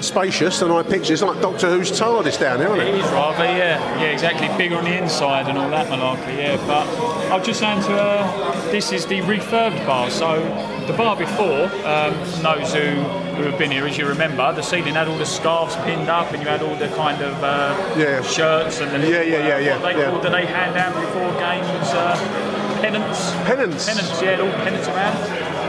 [0.00, 1.12] spacious than I pictured.
[1.14, 3.04] It's like Doctor Who's TARDIS down there, isn't It it?
[3.04, 4.48] is rather, yeah, yeah, exactly.
[4.56, 6.56] Bigger on the inside and all that malarkey, yeah.
[6.66, 6.86] But
[7.30, 10.10] I was just saying to her, this is the refurbed bar.
[10.10, 10.40] So
[10.86, 13.02] the bar before, um, those who,
[13.36, 16.32] who have been here, as you remember, the ceiling had all the scarves pinned up,
[16.32, 18.22] and you had all the kind of uh, Yeah.
[18.22, 20.10] shirts and the Yeah, yeah, yeah, uh, yeah, What they yeah.
[20.10, 21.88] called, do they hand out before games?
[21.92, 23.32] Uh, pennants.
[23.44, 23.86] Pennants?
[23.86, 25.16] Pennants, yeah, all pennants around.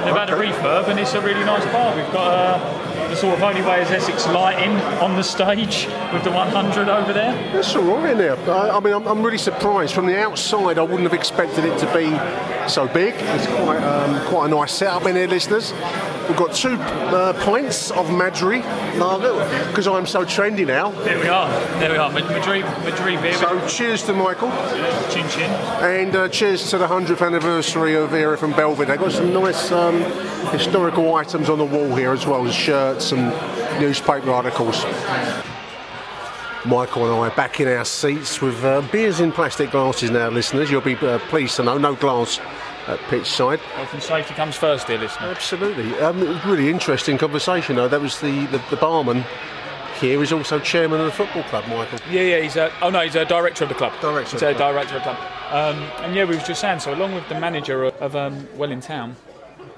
[0.05, 1.95] They've had a refurb, and it's a really nice bar.
[1.95, 4.71] We've got uh, the sort of only way is Essex lighting
[5.01, 7.33] on the stage with the 100 over there.
[7.51, 8.37] That's all right in there.
[8.49, 9.93] I, I mean, I'm, I'm really surprised.
[9.93, 12.09] From the outside, I wouldn't have expected it to be
[12.69, 13.13] so big.
[13.17, 15.73] It's quite um, quite a nice setup in here, listeners.
[16.27, 18.61] We've got two uh, pints of Madri
[18.97, 19.33] lager
[19.69, 20.91] because I'm so trendy now.
[20.91, 21.49] There we are.
[21.79, 22.09] There we are.
[22.11, 23.33] Mad- Madrid, Madrid beer.
[23.33, 24.49] So cheers to Michael
[25.09, 25.49] chin chin.
[25.81, 28.95] and uh, cheers to the 100th anniversary of Era from Belvedere.
[28.95, 30.01] They've got some nice um,
[30.51, 33.29] historical items on the wall here as well as shirts and
[33.81, 34.85] newspaper articles.
[36.63, 40.29] Michael and I are back in our seats with uh, beers in plastic glasses now,
[40.29, 40.69] listeners.
[40.69, 42.39] You'll be uh, pleased to know no glass
[42.87, 43.59] at pitch side.
[43.59, 45.27] Health and safety comes first, dear listener.
[45.27, 45.93] Absolutely.
[45.99, 47.87] Um, it was really interesting conversation though.
[47.87, 49.23] That was the, the, the barman
[49.99, 51.99] here is also chairman of the football club, Michael.
[52.09, 52.39] Yeah, yeah.
[52.41, 52.71] He's a.
[52.81, 53.93] Oh no, he's a director of the club.
[54.01, 54.73] Director He's of a club.
[54.73, 55.31] director of the club.
[55.51, 56.79] Um, and yeah, we were just saying.
[56.79, 59.15] So along with the manager of, of um, Welling Town,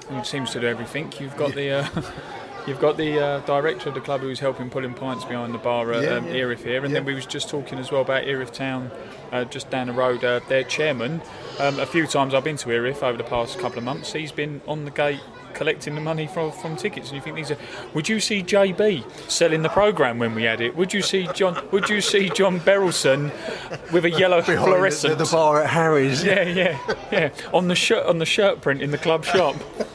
[0.08, 1.72] who seems to do everything, you've got the.
[1.72, 1.88] Uh,
[2.66, 5.92] You've got the uh, director of the club who's helping pulling pints behind the bar
[5.92, 6.36] at Yeah, um, yeah.
[6.36, 7.00] Erith here, and Yeah.
[7.00, 8.89] then we was just talking as well about Erith Town,
[9.34, 10.24] uh, just down the road.
[10.24, 11.22] Uh, their chairman,
[11.60, 14.13] um, a few times I've been to Erith over the past couple of months.
[14.13, 15.22] He's been on the gate
[15.54, 17.58] collecting the money from from tickets, and you think these are.
[17.94, 20.76] Would you see JB selling the program when we had it?
[20.76, 21.68] Would you see John?
[21.72, 23.32] Would you see John Berylson
[23.92, 25.18] with a yellow Behind fluorescent?
[25.18, 26.24] the, the bar at Harry's.
[26.24, 27.30] Yeah, yeah, yeah.
[27.54, 29.56] On the shirt, on the shirt print in the club shop.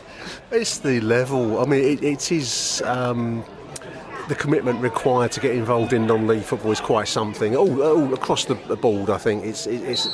[0.50, 1.60] It's the level.
[1.60, 2.80] I mean, it, it is.
[2.86, 3.44] Um,
[4.28, 7.54] the commitment required to get involved in non-league football is quite something.
[7.54, 10.08] All, all across the the board, I think it's it's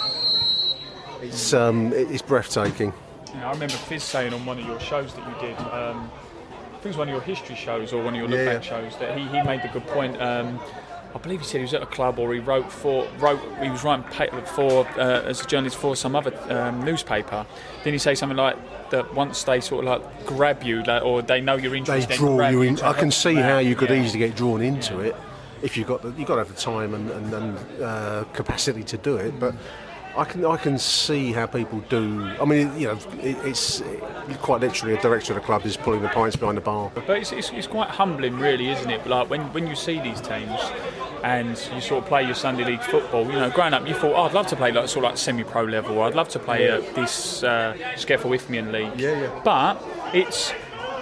[1.24, 2.92] it's um, it's breathtaking.
[3.34, 6.10] Yeah, I remember Fizz saying on one of your shows that you did, um,
[6.54, 8.54] I think it was one of your history shows or one of your look Yeah.
[8.54, 10.20] back shows, that he, he made the good point.
[10.20, 10.60] Um,
[11.14, 13.70] I believe he said he was at a club or he wrote for wrote he
[13.70, 14.04] was writing
[14.46, 17.46] for uh, as a journalist for some other um, newspaper.
[17.84, 18.56] Then he say something like
[18.90, 22.10] that once they sort of like grab you like, or they know you're They interested.
[22.10, 22.80] then draw grab you in.
[22.80, 24.02] I can see how you could Yeah.
[24.02, 25.14] easily get drawn into it
[25.62, 28.82] if you got the, you got to have the time and, and, and uh, capacity
[28.84, 29.54] to do it, but.
[30.16, 32.24] I can I can see how people do.
[32.40, 33.83] I mean, you know, it, it's
[34.40, 36.92] quite literally a director of the club is pulling the pints behind the bar.
[36.94, 39.07] But it's, it's, it's quite humbling, really, isn't it?
[39.07, 40.61] Like when, when you see these teams
[41.24, 43.24] and you sort of play your Sunday league football.
[43.24, 45.18] You know, growing up, you thought, oh, I'd love to play like sort of like
[45.18, 46.03] semi-pro level.
[46.03, 49.00] I'd love to play at this uh, Isthmian league.
[49.00, 49.40] Yeah, yeah.
[49.42, 50.53] But it's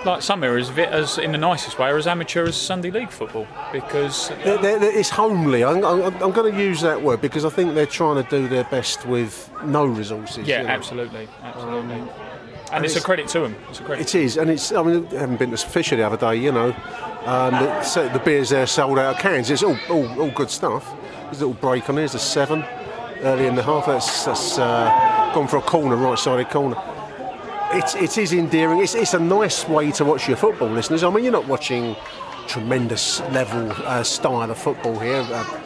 [0.04, 2.90] like some areas of it, as in the nicest way, are as amateur as Sunday
[2.90, 5.64] league football because They're- they're- it's homely.
[5.64, 8.48] I'm, I'm, I'm going to use that word because I think they're trying to do
[8.48, 10.46] their best with no resources.
[10.46, 10.72] yeah, you know.
[10.74, 11.94] absolutely, absolutely.
[11.94, 12.10] and,
[12.72, 13.56] and it's, a credit to them.
[13.70, 14.02] It's a credit.
[14.02, 14.72] It is, and it's.
[14.72, 16.36] I mean, I haven't been to Fisher the other day.
[16.36, 16.74] You know,
[17.26, 19.50] um, the, the beers there sold out of cans.
[19.50, 20.90] It's all, all, all good stuff.
[21.24, 22.02] There's a little break on here.
[22.02, 22.64] There's a seven
[23.20, 23.86] early in the half.
[23.86, 26.76] That's, that's uh, gone for a corner, right-sided corner.
[27.74, 28.80] It's, it is endearing.
[28.80, 31.02] It's, it's a nice way to watch your football, listeners.
[31.04, 31.96] I mean, you're not watching
[32.46, 35.26] tremendous level uh, style of football here.
[35.30, 35.58] Uh,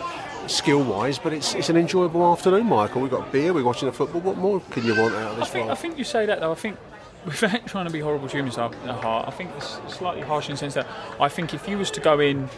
[0.47, 3.03] skill-wise, but it's it's an enjoyable afternoon, Michael.
[3.03, 4.21] We've got beer, we're watching the football.
[4.21, 5.49] What more can you want out of I this?
[5.49, 6.53] think, I think you say that though.
[6.53, 6.77] I think
[7.25, 10.53] without trying to be horrible to humans at heart, I think it's slightly harsh in
[10.53, 10.87] the sense that
[11.21, 12.49] I think if you was to go in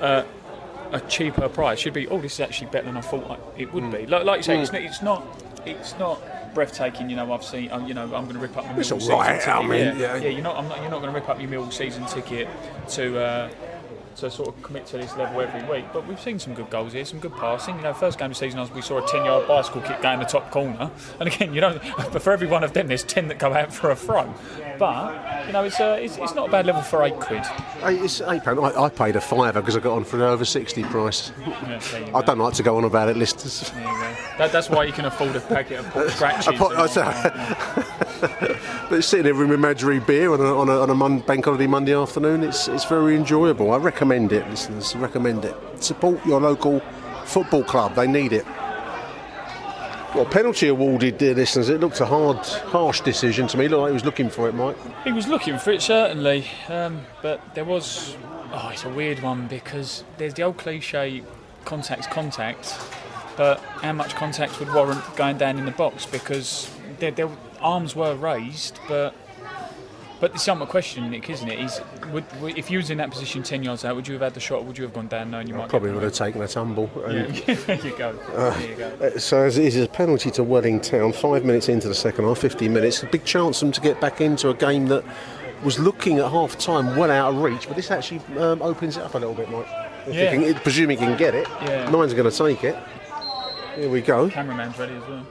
[0.00, 0.24] uh,
[0.92, 3.90] a cheaper price, you'd be, oh, this is actually better than I thought it would
[3.90, 4.04] be.
[4.06, 6.20] Like, like you say, it's, not, it's not, it's not
[6.58, 7.08] breathtaking.
[7.08, 8.98] You know, I've seen, um, you know, I'm going to rip up my It's all
[8.98, 9.70] right, season I ticket.
[9.70, 10.16] mean, yeah, yeah.
[10.16, 12.48] yeah, you're not, I'm not, you're not going to rip up your Millwall season ticket
[12.90, 13.18] to.
[13.20, 13.50] Uh,
[14.16, 16.92] to sort of commit to this level every week, but we've seen some good goals
[16.92, 17.76] here, some good passing.
[17.76, 20.18] You know, first game of the season, we saw a 10-yard bicycle kick go in
[20.18, 20.90] the top corner,
[21.20, 21.78] and again, you know,
[22.12, 24.32] but for every one of them, there's 10 that go out for a throw.
[24.78, 27.42] But you know, it's, uh, it's, it's not a bad level for eight quid.
[27.82, 28.60] It's eight pound.
[28.60, 31.32] I, I paid a fiver because I got on for an over sixty price.
[31.40, 33.70] Yeah, I don't like to go on about it, listeners.
[33.70, 34.16] There you go.
[34.38, 36.46] That, that's why you can afford a packet of scratches.
[38.20, 41.44] But sitting there with my Imaginary beer on a, on a, on a mon- bank
[41.44, 43.72] holiday Monday afternoon, it's it's very enjoyable.
[43.72, 44.96] I recommend it, listeners.
[44.96, 45.54] Recommend it.
[45.82, 46.80] Support your local
[47.24, 47.94] football club.
[47.94, 48.46] They need it.
[50.14, 51.68] Well, penalty awarded, dear listeners.
[51.68, 53.68] It looked a hard, harsh decision to me.
[53.68, 54.76] Looked like he was looking for it, Mike.
[55.04, 58.16] He was looking for it certainly, um, but there was.
[58.50, 61.22] Oh, it's a weird one because there's the old cliche,
[61.66, 62.74] contact's contact,
[63.36, 66.06] but how much contact would warrant going down in the box?
[66.06, 67.28] Because their, their
[67.60, 69.14] arms were raised, but
[70.20, 71.60] but the ultimate question, Nick, isn't it?
[71.60, 71.80] Is
[72.12, 74.40] would, if you was in that position ten yards out, would you have had the
[74.40, 74.60] shot?
[74.62, 76.90] or Would you have gone down knowing you might Probably would have taken a tumble.
[77.06, 78.12] And- Yeah, there you go.
[78.34, 78.88] there you go.
[79.00, 82.24] Uh, So as it is a penalty to Welling Town, five minutes into the second
[82.24, 85.04] half, 15 minutes, a big chance for them to get back into a game that
[85.62, 89.04] was looking at half time well out of reach, but this actually um, opens it
[89.04, 89.66] up a little bit, Mike.
[90.08, 90.30] If Yeah.
[90.32, 91.46] can, presuming he can get it.
[91.62, 91.88] Yeah.
[91.90, 92.76] Nine's going to take it.
[93.76, 94.28] Here we go.
[94.30, 95.24] Cameraman's ready as well.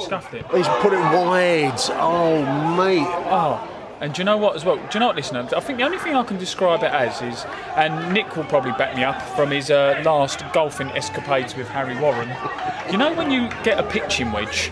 [0.00, 0.46] Scuffed it.
[0.54, 1.78] He's put it wide.
[1.92, 2.40] Oh,
[2.76, 3.06] mate.
[3.30, 3.68] Oh,
[4.00, 4.76] and do you know what as well?
[4.76, 5.48] Do you know what, listener?
[5.56, 7.44] I think the only thing I can describe it as is,
[7.76, 11.98] and Nick will probably back me up from his uh, last golfing escapades with Harry
[11.98, 12.28] Warren.
[12.92, 14.70] You know when you get a pitching wedge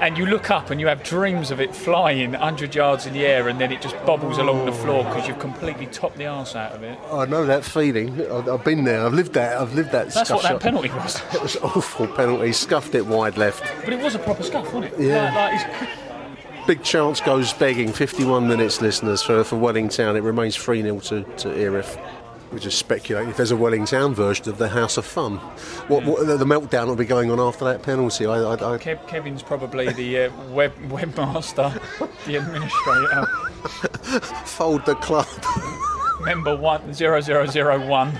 [0.00, 3.26] and you look up and you have dreams of it flying 100 yards in the
[3.26, 6.56] air and then it just bobbles along the floor because you've completely topped the arse
[6.56, 6.98] out of it?
[7.12, 8.20] I know that feeling.
[8.30, 9.04] I've, been there.
[9.04, 9.58] I've lived that.
[9.58, 10.10] I've lived that.
[10.10, 10.60] That's scuff what that shot.
[10.62, 11.20] penalty was.
[11.34, 12.52] It was awful penalty.
[12.52, 13.62] Scuffed it wide left.
[13.84, 15.00] But it was a proper scuff, wasn't it?
[15.00, 15.34] Yeah.
[15.34, 15.88] Like, like
[16.66, 17.92] Big chance goes begging.
[17.92, 20.16] 51 minutes, listeners, for, for Welling Town.
[20.16, 21.98] It remains 3 0 to, to Erith.
[22.52, 25.36] We just speculating if there's a Welling Town version of the House of Fun.
[25.86, 28.26] What, what the, the meltdown will be going on after that penalty.
[28.26, 31.72] I, I, I, Kev, Kevin's probably the uh, web webmaster,
[32.26, 33.26] the administrator.
[34.46, 35.28] fold the club.
[36.24, 38.12] member one zero zero zero one,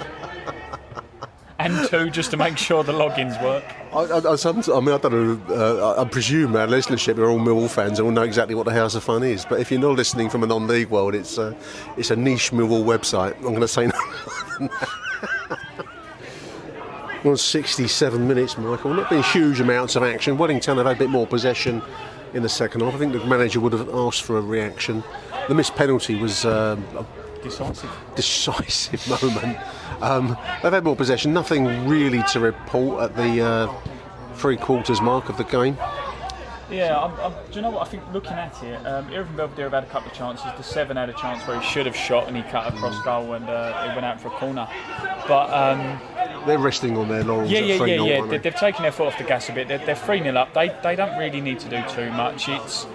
[1.60, 3.64] and two just to make sure the logins work.
[3.92, 5.54] I, I, I, some, I mean, I don't know.
[5.54, 8.72] Uh, I, presume our listenership are all Millwall fans and will know exactly what the
[8.72, 9.44] House of Fun is.
[9.44, 11.56] But if you're not listening from a non-league world, it's a,
[11.96, 13.36] it's a niche Millwall website.
[13.36, 13.86] I'm going to say
[14.60, 14.70] no more.
[17.22, 18.94] We're on 67 minutes, Michael.
[18.94, 20.38] Not been huge amounts of action.
[20.38, 21.82] Welling Town have had a bit more possession
[22.32, 22.94] in the second half.
[22.94, 25.04] I think the manager would have asked for a reaction.
[25.48, 26.82] The missed penalty was um,
[27.42, 27.90] Decisive.
[28.14, 29.58] decisive moment.
[30.00, 31.32] Um, they've had more possession.
[31.32, 33.74] Nothing really to report at the uh,
[34.34, 35.76] three quarters mark of the game.
[36.70, 37.86] Yeah, I'm, I'm, do you know what?
[37.86, 40.46] I think looking at it, um, Irvin Belvedere have had a couple of chances.
[40.56, 43.32] The seven had a chance where he should have shot and he cut across goal
[43.34, 44.68] and uh, it went out for a corner.
[45.26, 46.00] But um,
[46.46, 47.50] They're resting on their laurels.
[47.50, 48.20] yeah, yeah, 3-0, yeah, yeah.
[48.22, 48.38] They, they?
[48.38, 49.66] they've taken their foot off the gas a bit.
[49.66, 50.54] They're, they're 3 0 up.
[50.54, 52.48] They, they don't really need to do too much.
[52.48, 52.86] It's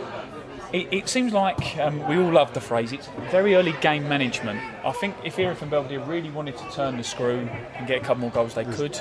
[0.73, 2.91] it, it seems like um, we all love the phrase.
[2.91, 4.59] It's very early game management.
[4.83, 8.21] I think if Irvin Belvedere really wanted to turn the screw and get a couple
[8.21, 8.99] more goals, they could.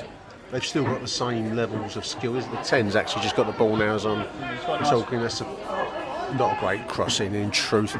[0.51, 2.33] They've still got the same levels of skill.
[2.33, 4.19] The tens actually just got the ball now as on
[4.67, 5.21] got nice- Tolkien?
[5.21, 7.97] That's a, not a great crossing in truth.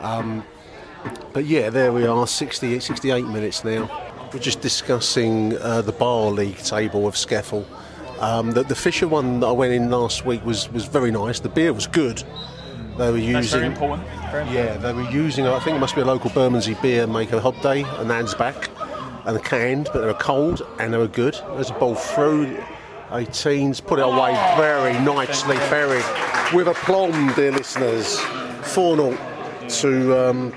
[0.00, 0.44] Um,
[1.32, 3.90] but yeah, there we are, 60, 68 minutes now.
[4.32, 7.64] We're just discussing uh, the bar league table of Skeffel.
[8.20, 11.40] Um, the, the Fisher one that I went in last week was, was very nice.
[11.40, 12.22] The beer was good.
[12.96, 14.06] They were using That's very important.
[14.30, 14.50] Very important.
[14.52, 15.46] yeah, they were using.
[15.46, 18.70] I think it must be a local Bermondsey beer maker, Hobday, and Nan's back,
[19.24, 21.34] and canned, but they were cold and they were good.
[21.54, 22.56] There's a ball through.
[23.10, 26.04] 18s put it away very nicely, buried
[26.52, 28.18] with aplomb, dear listeners.
[28.62, 29.18] 4 0
[29.68, 30.52] to um,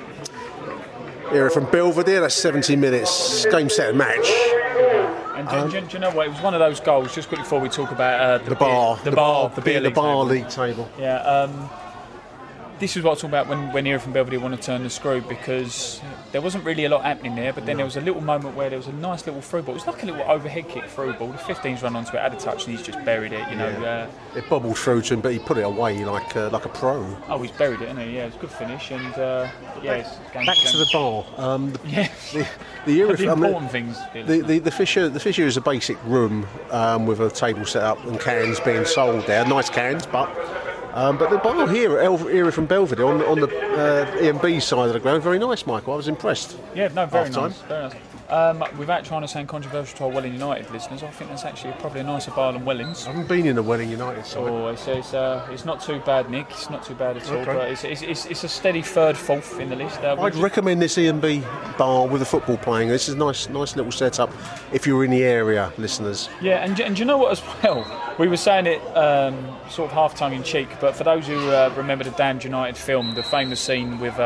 [1.32, 2.22] Erith and Belvedere.
[2.22, 3.46] That's 70 minutes.
[3.48, 4.28] Game set and match.
[5.36, 6.28] And do, do- do you know what?
[6.28, 7.14] It was one of those goals.
[7.14, 9.80] Just quickly before we talk about uh, the, The bar, beer, the, bar, the beer,
[9.80, 10.26] the league bar table.
[10.26, 10.90] league table.
[10.98, 11.18] Yeah.
[11.18, 11.70] Um,
[12.80, 14.90] this is what I was talking about when when Irvin Belvedere want to turn the
[14.90, 17.52] screw because there wasn't really a lot happening there.
[17.54, 19.76] But then there was a little moment where there was a nice little through ball.
[19.76, 21.30] It was like a little overhead kick through ball.
[21.32, 23.50] The 15's run onto it, had a touch, and he's just buried it.
[23.50, 23.68] You know.
[23.68, 26.70] Uh, It bobbled through to him, but he put it away like uh, like a
[26.70, 27.16] pro.
[27.30, 28.16] oh, he's buried it, isn't he?
[28.16, 28.92] Yeah, it's a good finish.
[28.92, 29.48] And uh,
[29.82, 31.26] yeah, it's game Back to the bar.
[31.38, 32.10] Um, the, Yeah.
[32.34, 32.48] the,
[32.86, 33.98] the, era- the I mean, important things.
[34.14, 37.84] The, the, the Fisher the Fisher is a basic room um, with a table set
[37.84, 39.46] up and cans being sold there.
[39.46, 40.30] Nice cans, but
[40.98, 44.62] um, but the bar here at Erith and Belvedere on, the- on the uh, EMB
[44.62, 45.94] side of the ground, very nice, Michael.
[45.94, 46.58] I was impressed.
[46.76, 47.62] Yeah, no, very nice.
[47.62, 47.94] Very nice.
[48.30, 51.74] Um, without trying to sound controversial to our Welling United listeners, I think that's actually
[51.80, 53.06] probably a nicer bar than Wellings.
[53.08, 54.44] I haven't been in a Welling United side.
[54.44, 56.48] Oh, it's, it's, uh, it's not too bad, Nick.
[56.50, 57.38] It's not too bad at all.
[57.38, 57.54] Okay.
[57.54, 60.00] But it's, it's, it's, it's a steady third, fourth in the list.
[60.02, 62.90] Uh, I'd recommend this EMB bar with the football playing.
[62.90, 64.32] This is a nice, nice little setup
[64.74, 66.28] if you're in the area, listeners.
[66.42, 68.16] yeah, and, and do you know what as well?
[68.20, 71.50] We were saying it um, sort of half tongue in cheek, but for those who
[71.50, 74.20] uh, remember the Damned United film, the famous scene with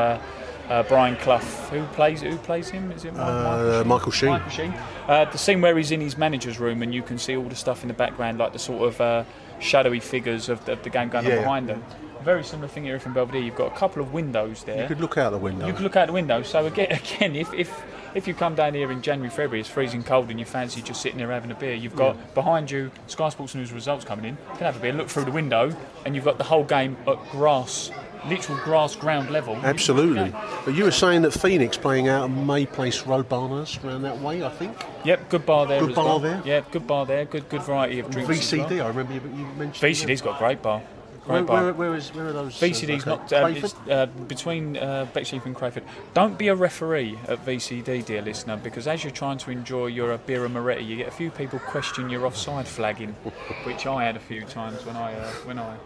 [0.72, 1.38] uh, Brian Clough,
[1.70, 2.92] who plays who plays him?
[2.92, 4.30] Is it Michael Uh, Michael Sheen.
[4.30, 4.74] Michael Sheen.
[5.08, 7.56] Uh, the scene where he's in his manager's room and you can see all the
[7.56, 9.24] stuff in the background, like the sort of uh,
[9.60, 11.40] shadowy figures of the, of the game going on Yeah.
[11.40, 11.84] behind them.
[12.24, 13.42] Very similar thing here from Belvedere.
[13.42, 14.84] You've got a couple of windows there.
[14.84, 15.66] You could look out the window.
[15.66, 16.44] You could look out the window.
[16.44, 20.04] So again, again, if, if if you come down here in January, February, it's freezing
[20.04, 23.30] cold, and you fancy just sitting there having a beer, you've got behind you Sky
[23.30, 24.38] Sports News results coming in.
[24.52, 25.74] You can have a beer, look through the window,
[26.06, 27.90] and you've got the whole game at grass,
[28.28, 29.56] literal grass ground level.
[29.58, 30.34] Absolutely.
[30.66, 34.20] But you were saying that Phoenix playing out at May Place Road Barners around that
[34.20, 34.76] way, I think.
[35.04, 35.80] Yep, good bar there.
[35.80, 36.20] Good bar well.
[36.20, 36.42] there?
[36.46, 37.26] Yeah, good bar there.
[37.26, 38.30] Good good variety of drinks.
[38.30, 38.70] as well.
[38.70, 39.92] VCD, I remember you, you mentioned.
[39.92, 40.82] VCD's got a great bar.
[41.26, 41.64] Great Where, bar.
[41.66, 42.62] where, where, is, where are those?
[42.62, 43.42] uh, VCD's okay.
[43.42, 45.84] not it's, uh, between uh, Bexley and Crayford.
[46.16, 50.14] Don't be a referee at VCD, dear listener, because as you're trying to enjoy your
[50.14, 53.10] uh, beer and Moretti, you get a few people question your offside flagging,
[53.66, 55.78] which I had a few times when I uh, when I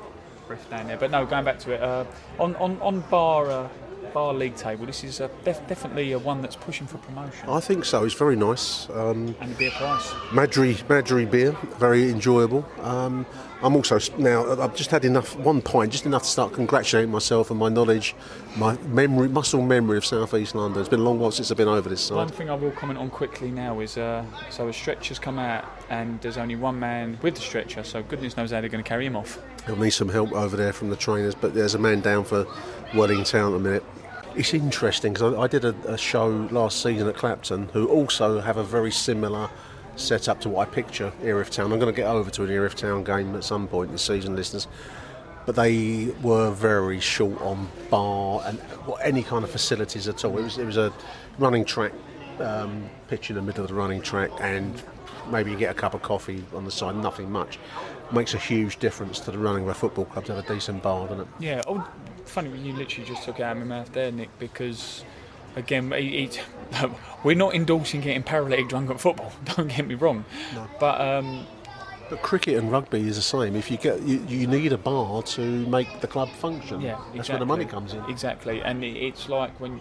[0.70, 0.98] down there.
[0.98, 2.06] But no, going back to it, uh,
[2.40, 3.70] on on on bar uh,
[4.14, 7.60] bar league table, this is uh, def- definitely uh, one that's pushing for promotion I
[7.60, 8.06] think so.
[8.06, 8.90] It's very nice.
[8.90, 10.14] Um, and the beer price.
[10.32, 12.66] Madri, Madri beer, very enjoyable.
[12.82, 13.26] Um,
[13.62, 14.62] I'm also now.
[14.62, 15.36] I've just had enough.
[15.38, 18.16] One pint, just enough to start congratulating myself and my knowledge,
[18.58, 20.80] my memory, muscle memory of South East London.
[20.80, 22.16] It's been a long while since I've been over this side.
[22.16, 25.66] One thing I will comment on quickly now is uh, so a stretcher's come out
[25.90, 28.88] and there's only one man with the stretcher, so goodness knows how they're going to
[28.88, 29.40] carry him off.
[29.66, 32.46] He'll need some help over there from the trainers, but there's a man down for
[32.94, 33.84] Welling Town at a minute.
[34.36, 38.42] It's interesting because I, I did a, a show last season at Clapton, who also
[38.42, 39.50] have a very similar
[39.96, 41.72] setup to what I picture Erith Town.
[41.72, 44.36] I'm going to get over to an Erith Town game at some point this season,
[44.36, 44.68] listeners.
[45.46, 48.60] But they were very short on bar and
[49.04, 50.38] any kind of facilities at all.
[50.38, 50.92] It was it was a
[51.38, 51.94] running track,
[52.40, 54.82] um, pitch in the middle of the running track, and
[55.32, 56.96] maybe you get a cup of coffee on the side.
[56.96, 57.60] Nothing much.
[58.12, 60.84] Makes a huge difference to the running of a football club to have a decent
[60.84, 61.28] bar, doesn't it?
[61.40, 61.88] Yeah, oh,
[62.26, 65.04] funny you literally just took it out of my mouth there, Nick, because
[65.56, 66.42] again, it, it,
[67.24, 69.32] we're not endorsing getting paralytic drunk at football.
[69.56, 70.68] Don't get me wrong, No.
[70.80, 71.46] but um,
[72.10, 73.56] But cricket and rugby is the same.
[73.56, 76.82] If you get, you, you need a bar to make the club function.
[76.82, 77.18] yeah, exactly.
[77.18, 78.04] that's where the money comes in.
[78.06, 79.80] Exactly, and it's like when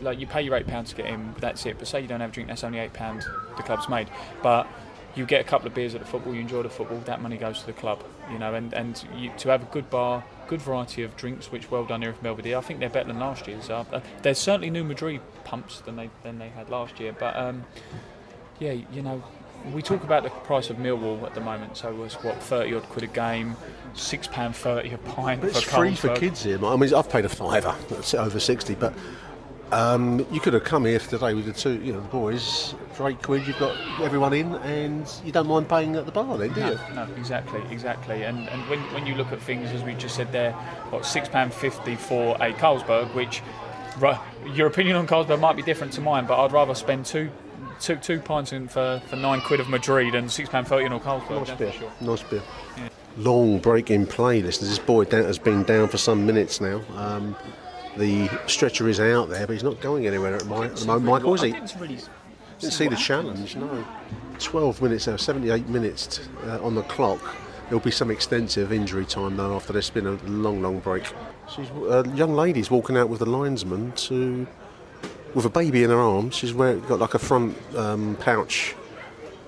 [0.00, 1.78] like you pay your eight pounds to get in, that's it.
[1.78, 4.08] But say you don't have a drink, that's only eight pounds the club's made.
[4.42, 4.66] But
[5.14, 7.36] you get a couple of beers at the football, you enjoy the football, that money
[7.36, 8.02] goes to the club.
[8.30, 11.70] You know, and and you, to have a good bar, good variety of drinks, which
[11.70, 12.58] well done here from Belvedere.
[12.58, 13.70] I think they're better than last year's.
[13.70, 17.36] Uh, uh, there's certainly new Madri pumps than they than they had last year, but
[17.36, 17.64] um,
[18.58, 19.22] yeah, you know.
[19.72, 22.84] We talk about the price of Millwall at the moment, so it's what thirty odd
[22.84, 23.56] quid a game,
[23.94, 25.42] six pound thirty a pint.
[25.42, 26.64] But it's for free for kids here.
[26.64, 27.74] I mean, I've paid a fiver.
[27.88, 28.94] That's over sixty, but
[29.70, 33.08] um, you could have come here today with the two, you know, the boys for
[33.08, 33.46] eight quid.
[33.46, 36.78] You've got everyone in, and you don't mind paying at the bar, then, do you?
[36.94, 38.22] No, no, exactly, exactly.
[38.22, 40.52] And and when, when you look at things, as we just said there,
[40.90, 43.42] what six pound fifty for a Carlsberg, which
[44.54, 47.30] your opinion on Carlsberg might be different to mine, but I'd rather spend two.
[47.80, 50.92] Two, two pints in for, for nine quid of Madri and six pound thirty in
[50.92, 51.48] a Carlsberg.
[51.48, 51.72] Nice beer.
[51.72, 51.92] sure.
[52.00, 52.42] Nice beer.
[53.16, 54.68] Long break in play, listeners.
[54.68, 56.82] This boy has been down for some minutes now.
[56.96, 57.34] Um,
[57.96, 61.06] the stretcher is out there, but he's not going anywhere at, my, at the moment.
[61.06, 61.52] Michael, is he?
[61.52, 61.98] didn't really
[62.60, 63.84] Didn't see the challenge, no.
[64.38, 67.20] 12 minutes now, 78 minutes t- uh, on the clock.
[67.64, 69.90] There'll be some extensive injury time though after this.
[69.90, 71.04] Been a long, long break.
[71.48, 74.46] She's a young lady's walking out with the linesman to
[75.34, 76.34] with a baby in her arms.
[76.34, 78.74] She's wear, got like a front um, pouch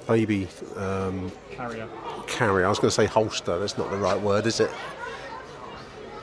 [0.09, 1.89] baby um, carrier.
[2.27, 2.67] carrier.
[2.67, 3.59] I was going to say holster.
[3.59, 4.71] That's not the right word, is it?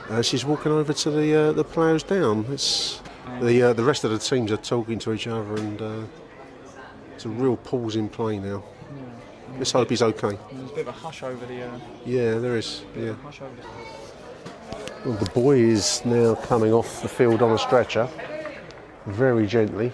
[0.08, 2.44] Uh, she's walking over to the uh, the plows down.
[2.50, 3.00] It's
[3.40, 6.02] the uh, the rest of the teams are talking to each other, and uh,
[7.14, 8.62] it's a real pause in play now.
[9.56, 10.38] Let's hope he's okay.
[10.52, 11.62] There's a bit of a hush over the.
[11.62, 12.82] Uh, Yeah, there is.
[12.96, 13.12] Yeah.
[13.22, 18.08] hush over the Well, the boy is now coming off the field on a stretcher,
[19.06, 19.92] very gently.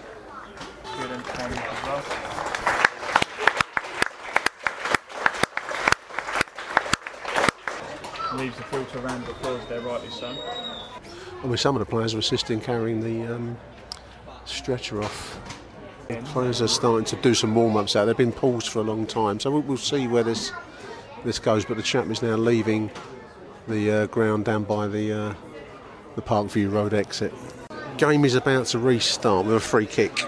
[0.99, 2.03] good and calm as well.
[8.37, 10.35] Leaves the filter to a round of applause there, rightly so.
[11.43, 13.57] I mean, some of the players are assisting carrying the um,
[14.45, 15.39] stretcher off.
[16.07, 18.05] The players are starting to do some warm-ups out.
[18.05, 20.51] They've been paused for a long time, so we'll, we'll see where this
[21.23, 21.65] this goes.
[21.65, 22.91] But the chap is now leaving
[23.67, 25.33] the uh, ground down by the uh,
[26.15, 27.33] the Parkview Road exit.
[27.97, 30.23] Game is about to restart with a free kick.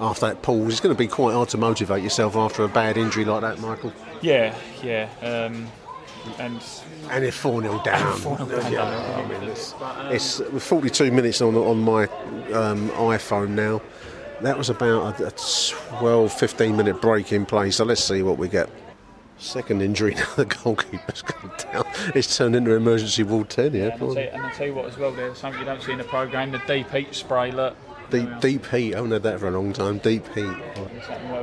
[0.00, 2.96] After that pause, it's going to be quite hard to motivate yourself after a bad
[2.96, 3.92] injury like that, Michael.
[4.20, 5.08] Yeah, yeah.
[5.22, 5.68] Um,
[6.38, 6.60] and
[7.10, 8.12] And they're 4 0 down.
[8.18, 8.72] 4-0 down.
[8.72, 9.74] Yeah, I mean, it's,
[10.40, 12.04] it's 42 minutes on, on my
[12.52, 13.80] um, iPhone now.
[14.40, 15.32] That was about a, a
[15.98, 18.68] 12 15 minute break in play, so let's see what we get.
[19.38, 21.84] Second injury now, the goalkeeper's gone down.
[22.14, 23.90] It's turned into emergency ward 10 here.
[23.90, 25.82] and, I'll tell you, and I'll tell you what as well, there's something you don't
[25.82, 27.76] see in the programme, the deep heat spray, look.
[28.10, 29.98] Deep, deep heat, I haven't had that for a long time.
[29.98, 30.56] Deep heat.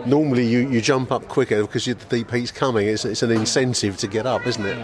[0.05, 2.87] Normally, you, you jump up quicker because you, the deep heat's coming.
[2.87, 4.77] It's, it's an incentive to get up, isn't it?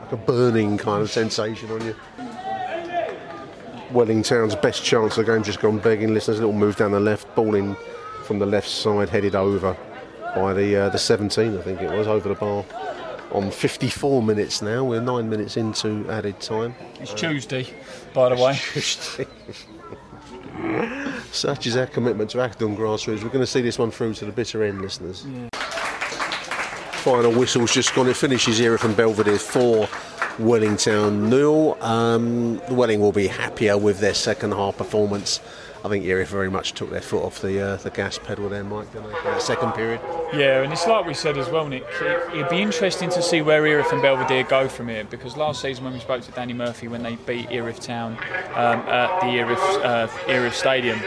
[0.00, 1.96] Like a burning kind of sensation on you.
[3.92, 6.12] Welling Town's best chance of the game just gone begging.
[6.12, 7.76] Listeners, a little move down the left, ball in
[8.24, 9.76] from the left side, headed over
[10.34, 12.64] by the uh, the 17, I think it was, over the bar.
[13.32, 16.74] On 54 minutes now, we're nine minutes into added time.
[17.00, 17.66] It's Tuesday,
[18.12, 18.54] by the way.
[21.32, 23.22] Such is our commitment to Achtung Grassroots.
[23.22, 25.26] We're going to see this one through to the bitter end, listeners.
[27.02, 28.08] Final whistle's just gone.
[28.08, 29.88] It finishes here from Belvedere 4,
[30.38, 31.82] Welling Town nil.
[31.82, 35.40] Um, Welling will be happier with their second half performance.
[35.84, 38.62] I think Erith very much took their foot off the uh, the gas pedal there,
[38.62, 40.00] Mike, didn't they, for that second period?
[40.32, 41.84] Yeah, and it's like we said as well, Nick.
[42.00, 45.60] It, it'd be interesting to see where Erith and Belvedere go from here because last
[45.60, 48.12] season when we spoke to Danny Murphy when they beat Erith Town
[48.54, 51.00] um, at the Erith, uh, Erith Stadium,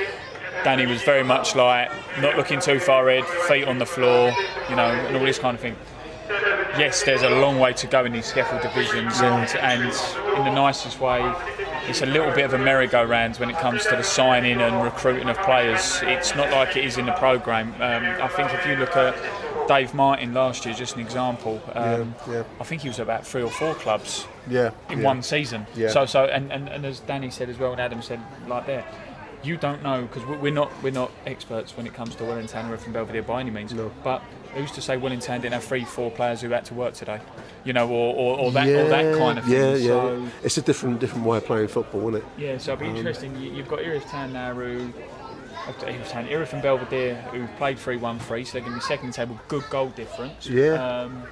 [0.66, 4.34] Danny was very much like not looking too far ahead, feet on the floor,
[4.70, 5.78] you know, and all this kind of thing.
[6.78, 9.84] Yes, there's a long way to go in these scaffold divisions, and, and
[10.38, 11.22] in the nicest way,
[11.88, 15.30] it's a little bit of a merry-go-round when it comes to the signing and recruiting
[15.30, 16.00] of players.
[16.04, 17.74] It's not like it is in the programme.
[17.76, 19.16] Um, I think if you look at
[19.68, 22.44] Dave Martin last year, just an example, um, yeah.
[22.60, 24.72] I think he was about three or four clubs Yeah.
[24.90, 25.06] in yeah.
[25.06, 25.66] one season.
[25.76, 25.90] Yeah.
[25.90, 28.86] So, so, and, and, and as Danny said as well, and Adam said, like there,
[29.46, 32.72] you don't know because we're not we're not experts when it comes to Welling Town
[32.72, 33.74] or from Belvedere by any means.
[33.74, 33.92] No.
[34.04, 34.22] But
[34.54, 37.20] who's to say Welling Town didn't have three, four players who had to work today?
[37.64, 39.54] You know, or, or, or that or that kind of thing.
[39.54, 39.88] Yeah, yeah.
[39.88, 42.26] So, It's a different different way of playing football, isn't it?
[42.38, 43.36] yeah, so it'll be interesting.
[43.40, 44.92] You, you've got Erith Town now who.
[46.10, 49.40] Town, and Belvedere who played 3 1 3, so they're going to be second table,
[49.48, 50.48] good goal difference.
[50.48, 50.74] Yeah.
[50.74, 51.24] Um,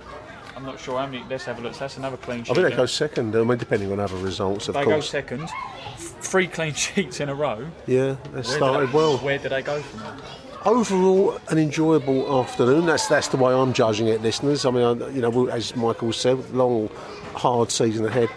[0.63, 1.25] I'm not sure how many.
[1.29, 1.77] Let's have a look.
[1.77, 2.51] That's another clean sheet.
[2.51, 3.35] I think they go second.
[3.35, 5.49] I mean, depending on other results, of They go second.
[5.97, 7.67] Three clean sheets in a row.
[7.85, 9.17] yeah, they Where started they, well.
[9.17, 10.15] Where did they go from there?
[10.63, 12.85] Overall, an enjoyable afternoon.
[12.85, 14.65] That's that's the way I'm judging it, listeners.
[14.65, 16.87] I mean, I, you know, as Michael said, long,
[17.35, 18.29] hard season ahead.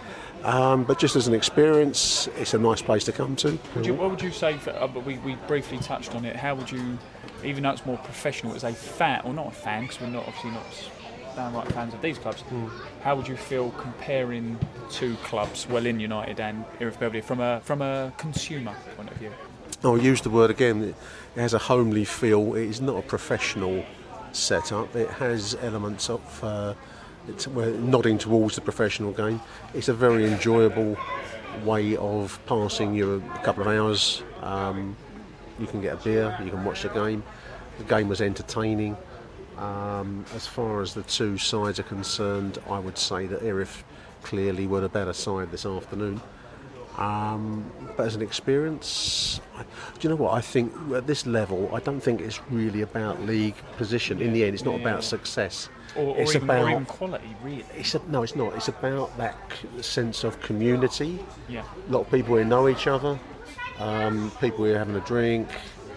[0.42, 3.56] Um, but just as an experience, it's a nice place to come to.
[3.76, 4.56] Would you, what would you say?
[4.58, 6.34] For, uh, but we, we briefly touched on it.
[6.34, 6.98] How would you,
[7.44, 10.26] even though it's more professional, as a fan or not a fan, because we're not
[10.26, 10.66] obviously not
[11.36, 12.40] downright fans of these clubs.
[12.40, 12.66] Hmm.
[13.02, 14.58] How would you feel comparing
[14.90, 19.30] two clubs, Welling United and Erith from a from a consumer point of view?
[19.84, 20.94] I'll use the word again.
[21.36, 22.54] It has a homely feel.
[22.54, 23.84] It is not a professional
[24.32, 24.96] setup.
[24.96, 26.74] It has elements of uh,
[27.28, 29.40] it's, we're nodding towards the professional game.
[29.74, 30.96] It's a very enjoyable
[31.64, 34.22] way of passing you a couple of hours.
[34.42, 34.96] Um,
[35.58, 36.36] you can get a beer.
[36.42, 37.22] You can watch the game.
[37.78, 38.96] The game was entertaining.
[39.58, 43.84] Um, as far as the two sides are concerned, I would say that Erith
[44.22, 46.20] clearly were the better side this afternoon.
[46.98, 49.68] Um, but as an experience, I, do
[50.00, 50.32] you know what?
[50.32, 54.20] I think at this level, I don't think it's really about league position.
[54.20, 55.68] In the end, it's not about success.
[55.94, 57.64] Or, or, it's even, about or even quality, really?
[57.74, 58.54] it's a, no, it's not.
[58.54, 61.18] It's about that c- sense of community.
[61.48, 61.64] Yeah.
[61.88, 63.18] A lot of people who know each other,
[63.78, 65.48] um, people who are having a drink.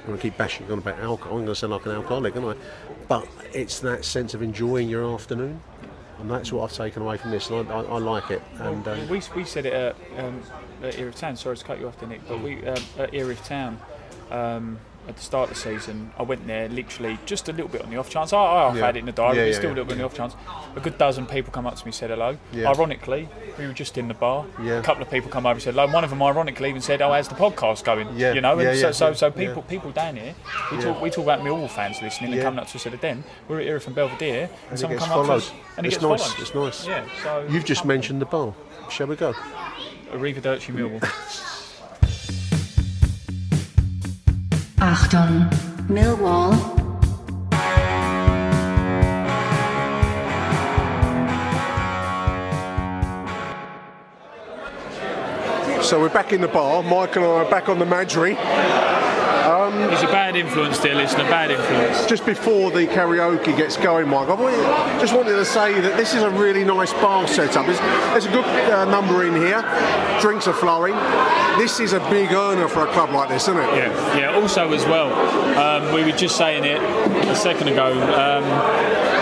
[0.10, 1.38] I'm going to keep bashing on about alcohol.
[1.38, 2.62] I'm going to sound like an alcoholic, aren't I?
[3.07, 5.62] But it's that sense of enjoying your afternoon,
[6.18, 8.41] and that's what I've taken away from this, and I, I, I like it.
[8.57, 10.41] And um, we, we said it at, um,
[10.82, 11.36] at Erith Town.
[11.36, 13.80] Sorry to cut you off there, Nick, but we um, at Erith Town
[14.32, 14.80] um,
[15.10, 17.89] at the start of the season, I went there literally just a little bit on
[17.89, 18.32] the off chance.
[18.32, 18.86] I, I Yeah.
[18.86, 20.14] had it in the diary, Yeah, but yeah, still a little bit on the off
[20.16, 20.36] chance.
[20.76, 22.38] A good dozen people come up to me, said hello.
[22.55, 24.45] Ironically, we were just in the bar.
[24.64, 24.80] Yeah.
[24.80, 25.91] A couple of people come over and said hello.
[25.91, 28.78] One of them, ironically, even said, "Oh, how's the podcast going?" Yeah, You know, and
[28.78, 30.36] so so, so people people down here,
[30.72, 32.97] we talk we talk about Millwall fans listening and coming up to us at the
[32.99, 33.24] den.
[33.47, 35.38] We're at Erith and Belvedere, and, and it someone gets come up to followed.
[35.38, 36.32] us and it it's gets nice.
[36.34, 36.41] followed.
[36.70, 36.88] It's nice.
[36.88, 37.05] Yeah.
[37.24, 38.53] So You've just mentioned the bar.
[38.89, 39.34] Shall we go?
[40.14, 41.45] Arrivederci Millwall.
[44.82, 45.49] Achtung,
[45.89, 46.53] Millwall.
[55.84, 56.82] So we're back in the bar.
[56.84, 58.38] Mike and I are back on the Madri.
[59.88, 62.05] He's a bad influence, dear listener, bad influence.
[62.05, 66.23] Just before the karaoke gets going, Mike, I just wanted to say that this is
[66.23, 67.65] a really nice bar setup.
[67.65, 69.61] There's, there's a good uh, number in here.
[70.21, 70.95] Drinks are flowing.
[71.57, 73.75] This is a big earner for a club like this, isn't it?
[73.75, 74.36] Yeah, yeah.
[74.36, 75.11] Also, as well,
[75.57, 76.82] um, we were just saying it
[77.27, 77.91] a second ago.
[77.93, 79.18] Um,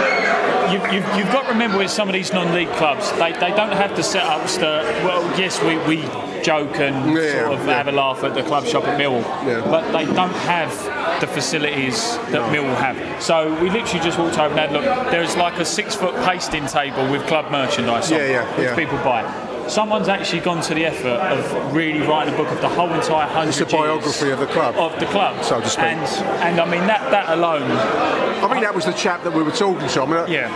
[0.72, 3.72] you, you've, you've got to remember with some of these non-league clubs, they, they don't
[3.72, 4.84] have the setups that.
[5.04, 6.02] Well, yes, we, we
[6.44, 7.74] joke and Yeah, sort of yeah.
[7.78, 9.62] have a laugh at the club shop at Mill, Yeah.
[9.66, 10.72] but they don't have
[11.20, 13.22] the facilities that Millwall have.
[13.24, 15.12] So we literally just walked over and had a look.
[15.12, 18.76] There's like a six-foot pasting table with club merchandise on, Yeah, yeah, which yeah.
[18.76, 19.24] people buy.
[19.70, 23.28] Someone's actually gone to the effort of really writing a book of the whole entire
[23.28, 24.76] hundred It's a biography of the club.
[24.76, 25.84] of the club, So to speak.
[25.84, 26.06] And,
[26.44, 29.52] and I mean that that alone, I think that was the chap that we were
[29.52, 30.02] talking to.
[30.02, 30.50] I mean, yeah,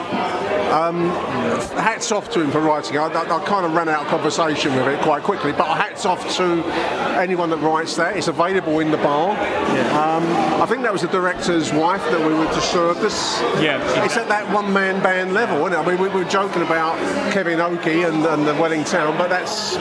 [0.71, 2.97] hats off to him for writing.
[2.97, 6.05] I, I, I kind of ran out of conversation with it quite quickly, but hats
[6.05, 6.63] off to
[7.19, 8.15] anyone that writes that.
[8.15, 9.31] It's available in the bar.
[9.31, 10.23] Um,
[10.61, 13.41] I think that was the director's wife that we were just served us.
[13.61, 15.77] Yeah, It's at that one man band level, isn't it?
[15.77, 16.97] I mean, we were joking about
[17.31, 19.75] Kevin Oakey and, and the Welling Town, but that's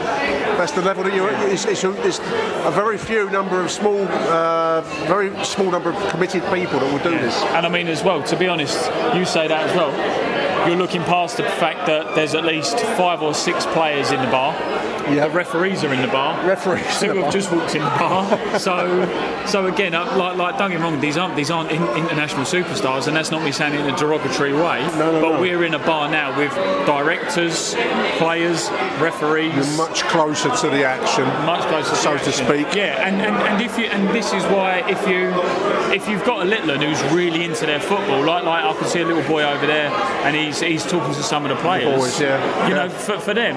[0.59, 4.03] that's the level that you're it's, it's, a, it's a very few number of small,
[4.09, 7.35] uh, very small number of committed people that will do this.
[7.55, 8.23] and I mean as well.
[8.25, 8.77] To be honest,
[9.15, 10.30] you say that as well.
[10.67, 14.31] You're looking past the fact that there's at least five or six players in the
[14.31, 14.53] bar.
[15.11, 15.27] Yeah.
[15.27, 16.47] The referees are in the bar.
[16.47, 17.33] Referees Two have bar.
[17.33, 18.59] just walked in the bar.
[18.59, 21.01] so, so again, uh, like, like, don't get me wrong.
[21.01, 23.97] These aren't these aren't in, international superstars, and that's not me saying it in a
[23.97, 24.81] derogatory way.
[24.99, 25.41] No, no, but no.
[25.41, 26.55] we're in a bar now with
[26.87, 27.75] directors,
[28.19, 29.55] players, referees.
[29.55, 31.25] You're much closer to the action.
[31.45, 32.75] much closer, so the to speak.
[32.75, 35.33] Yeah, and, and, and if you and this is why if you
[35.93, 39.01] if you've got a Litland who's really into their football, like like I can see
[39.01, 39.91] a little boy over there,
[40.25, 41.99] and he's he's talking to some of the players.
[41.99, 42.67] boys, yeah.
[42.69, 42.87] You Yeah.
[42.87, 43.57] know, for, for them,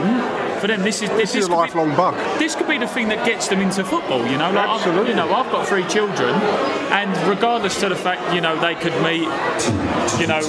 [0.63, 2.15] for them, this is this, This is a could be- lifelong bug.
[2.39, 4.25] this could be the thing that gets them into football.
[4.25, 5.09] You know, like I've- Absolutely.
[5.09, 6.33] you know, I've got three children,
[6.99, 9.27] and regardless to the fact, you know, they could meet,
[10.21, 10.39] you know,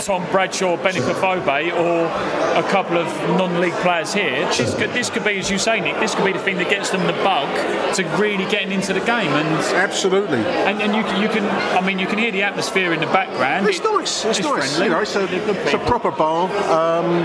[0.00, 2.06] Tom Bradshaw, Benik Afobe, or
[2.58, 3.06] a couple of
[3.38, 4.44] non-league players here.
[4.56, 6.68] This could, this could be, as you say, Nick, this could be the thing that
[6.68, 7.46] gets them the bug
[7.94, 9.30] to really getting into the game.
[9.32, 10.38] And Absolutely.
[10.38, 11.44] and, and you, can- you can,
[11.76, 13.68] I mean, you can hear the atmosphere in the background.
[13.68, 14.24] It's It- nice.
[14.24, 14.74] It's, nice.
[14.74, 14.86] friendly.
[14.86, 16.44] You know, it's a, it's a proper bar.
[16.68, 17.24] Um,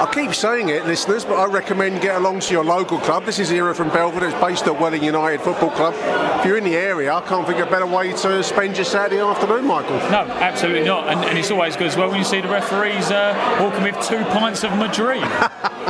[0.00, 3.24] I keep saying it, listeners, but I recommend get along to your local club.
[3.24, 4.28] This is Erith and Belvedere.
[4.28, 5.94] It's based at Welling United Football Club.
[6.38, 8.84] If you're in the area, I can't think of a better way to spend your
[8.84, 9.96] Saturday afternoon, Michael.
[10.10, 11.08] No, absolutely not.
[11.08, 13.94] And, and it's always good as well when you see the referees uh, walking with
[14.06, 15.20] two pints of Madri.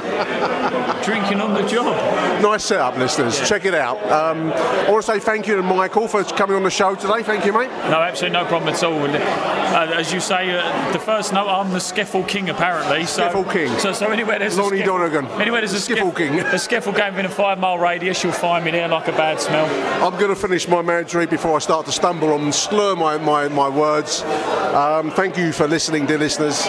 [1.05, 1.97] Drinking on the job.
[2.43, 3.49] Nice setup, listeners.
[3.49, 3.97] Check it out.
[4.11, 7.23] Um, I want to say thank you to Michael for coming on the show today.
[7.23, 7.68] Thank you, mate.
[7.89, 9.01] No, absolutely no problem at all.
[9.01, 13.07] Uh, as you say, uh, the first note, I'm the Skiffle King apparently.
[13.07, 13.79] So, Skiffle King.
[13.79, 15.27] So, so anywhere there's Lonnie a skiff- Donegan.
[15.41, 16.41] Anywhere there's a Skiffle skiff- King.
[16.41, 19.41] a Skiffle game within a five mile radius, you'll find me there like a bad
[19.41, 19.66] smell.
[20.05, 23.49] I'm going to finish my Madri before I start to stumble and slur my, my,
[23.49, 24.23] my words.
[24.23, 26.66] Um, thank you for listening, dear listeners.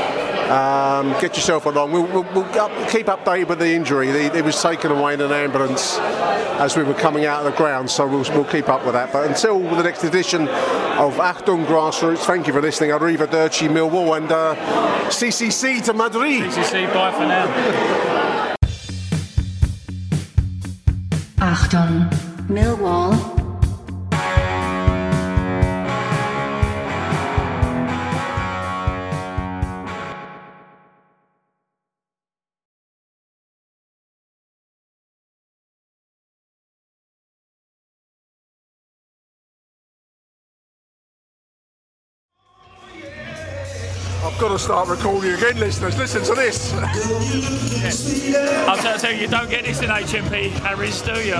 [0.49, 1.91] Um, get yourself along.
[1.91, 4.11] We'll, we'll, we'll up, keep updated with the injury.
[4.11, 7.57] The- It was taken away in an ambulance as we were coming out of the
[7.57, 9.11] ground, so we'll, we'll keep up with that.
[9.13, 12.89] But until the next edition of Achtung Grassroots, thank you for listening.
[12.91, 14.55] Arrivederci Millwall and uh,
[15.09, 16.39] CCC to Madri.
[16.41, 17.47] CCC, bye for now.
[21.39, 22.09] Achtung,
[22.49, 23.30] Millwall.
[44.51, 45.97] Got to start recording again, listeners.
[45.97, 46.73] Listen to this.
[48.67, 51.35] I'll tell, tell you, you don't get this in HMP, Harris, do you?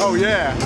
[0.00, 0.56] Oh, yeah.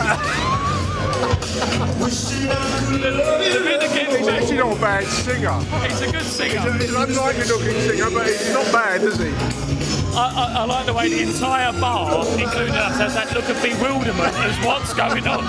[2.90, 5.60] Bit that He's actually not a bad singer.
[5.86, 6.72] He's a good singer.
[6.78, 9.99] He's an unlikely looking singer, but he's not bad, is he?
[10.12, 13.62] I, I, I like the way the entire bar, including us, has that look of
[13.62, 15.44] bewilderment as what's going on.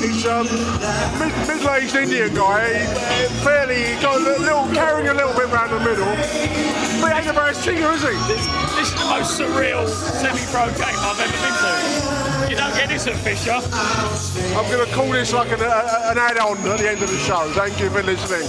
[0.00, 0.48] He's um,
[1.20, 2.80] mid, middle-aged Indian guy,
[3.44, 6.08] fairly got a little, carrying a little bit round the middle.
[7.04, 8.16] But he ain't a bad singer, is he?
[8.32, 8.46] This,
[8.80, 11.72] this is the most surreal semi-pro game I've ever been to.
[12.50, 13.60] You don't get this at Fisher.
[14.56, 17.18] I'm going to call this like an, uh, an add-on at the end of the
[17.18, 17.52] show.
[17.52, 18.48] Thank you for listening.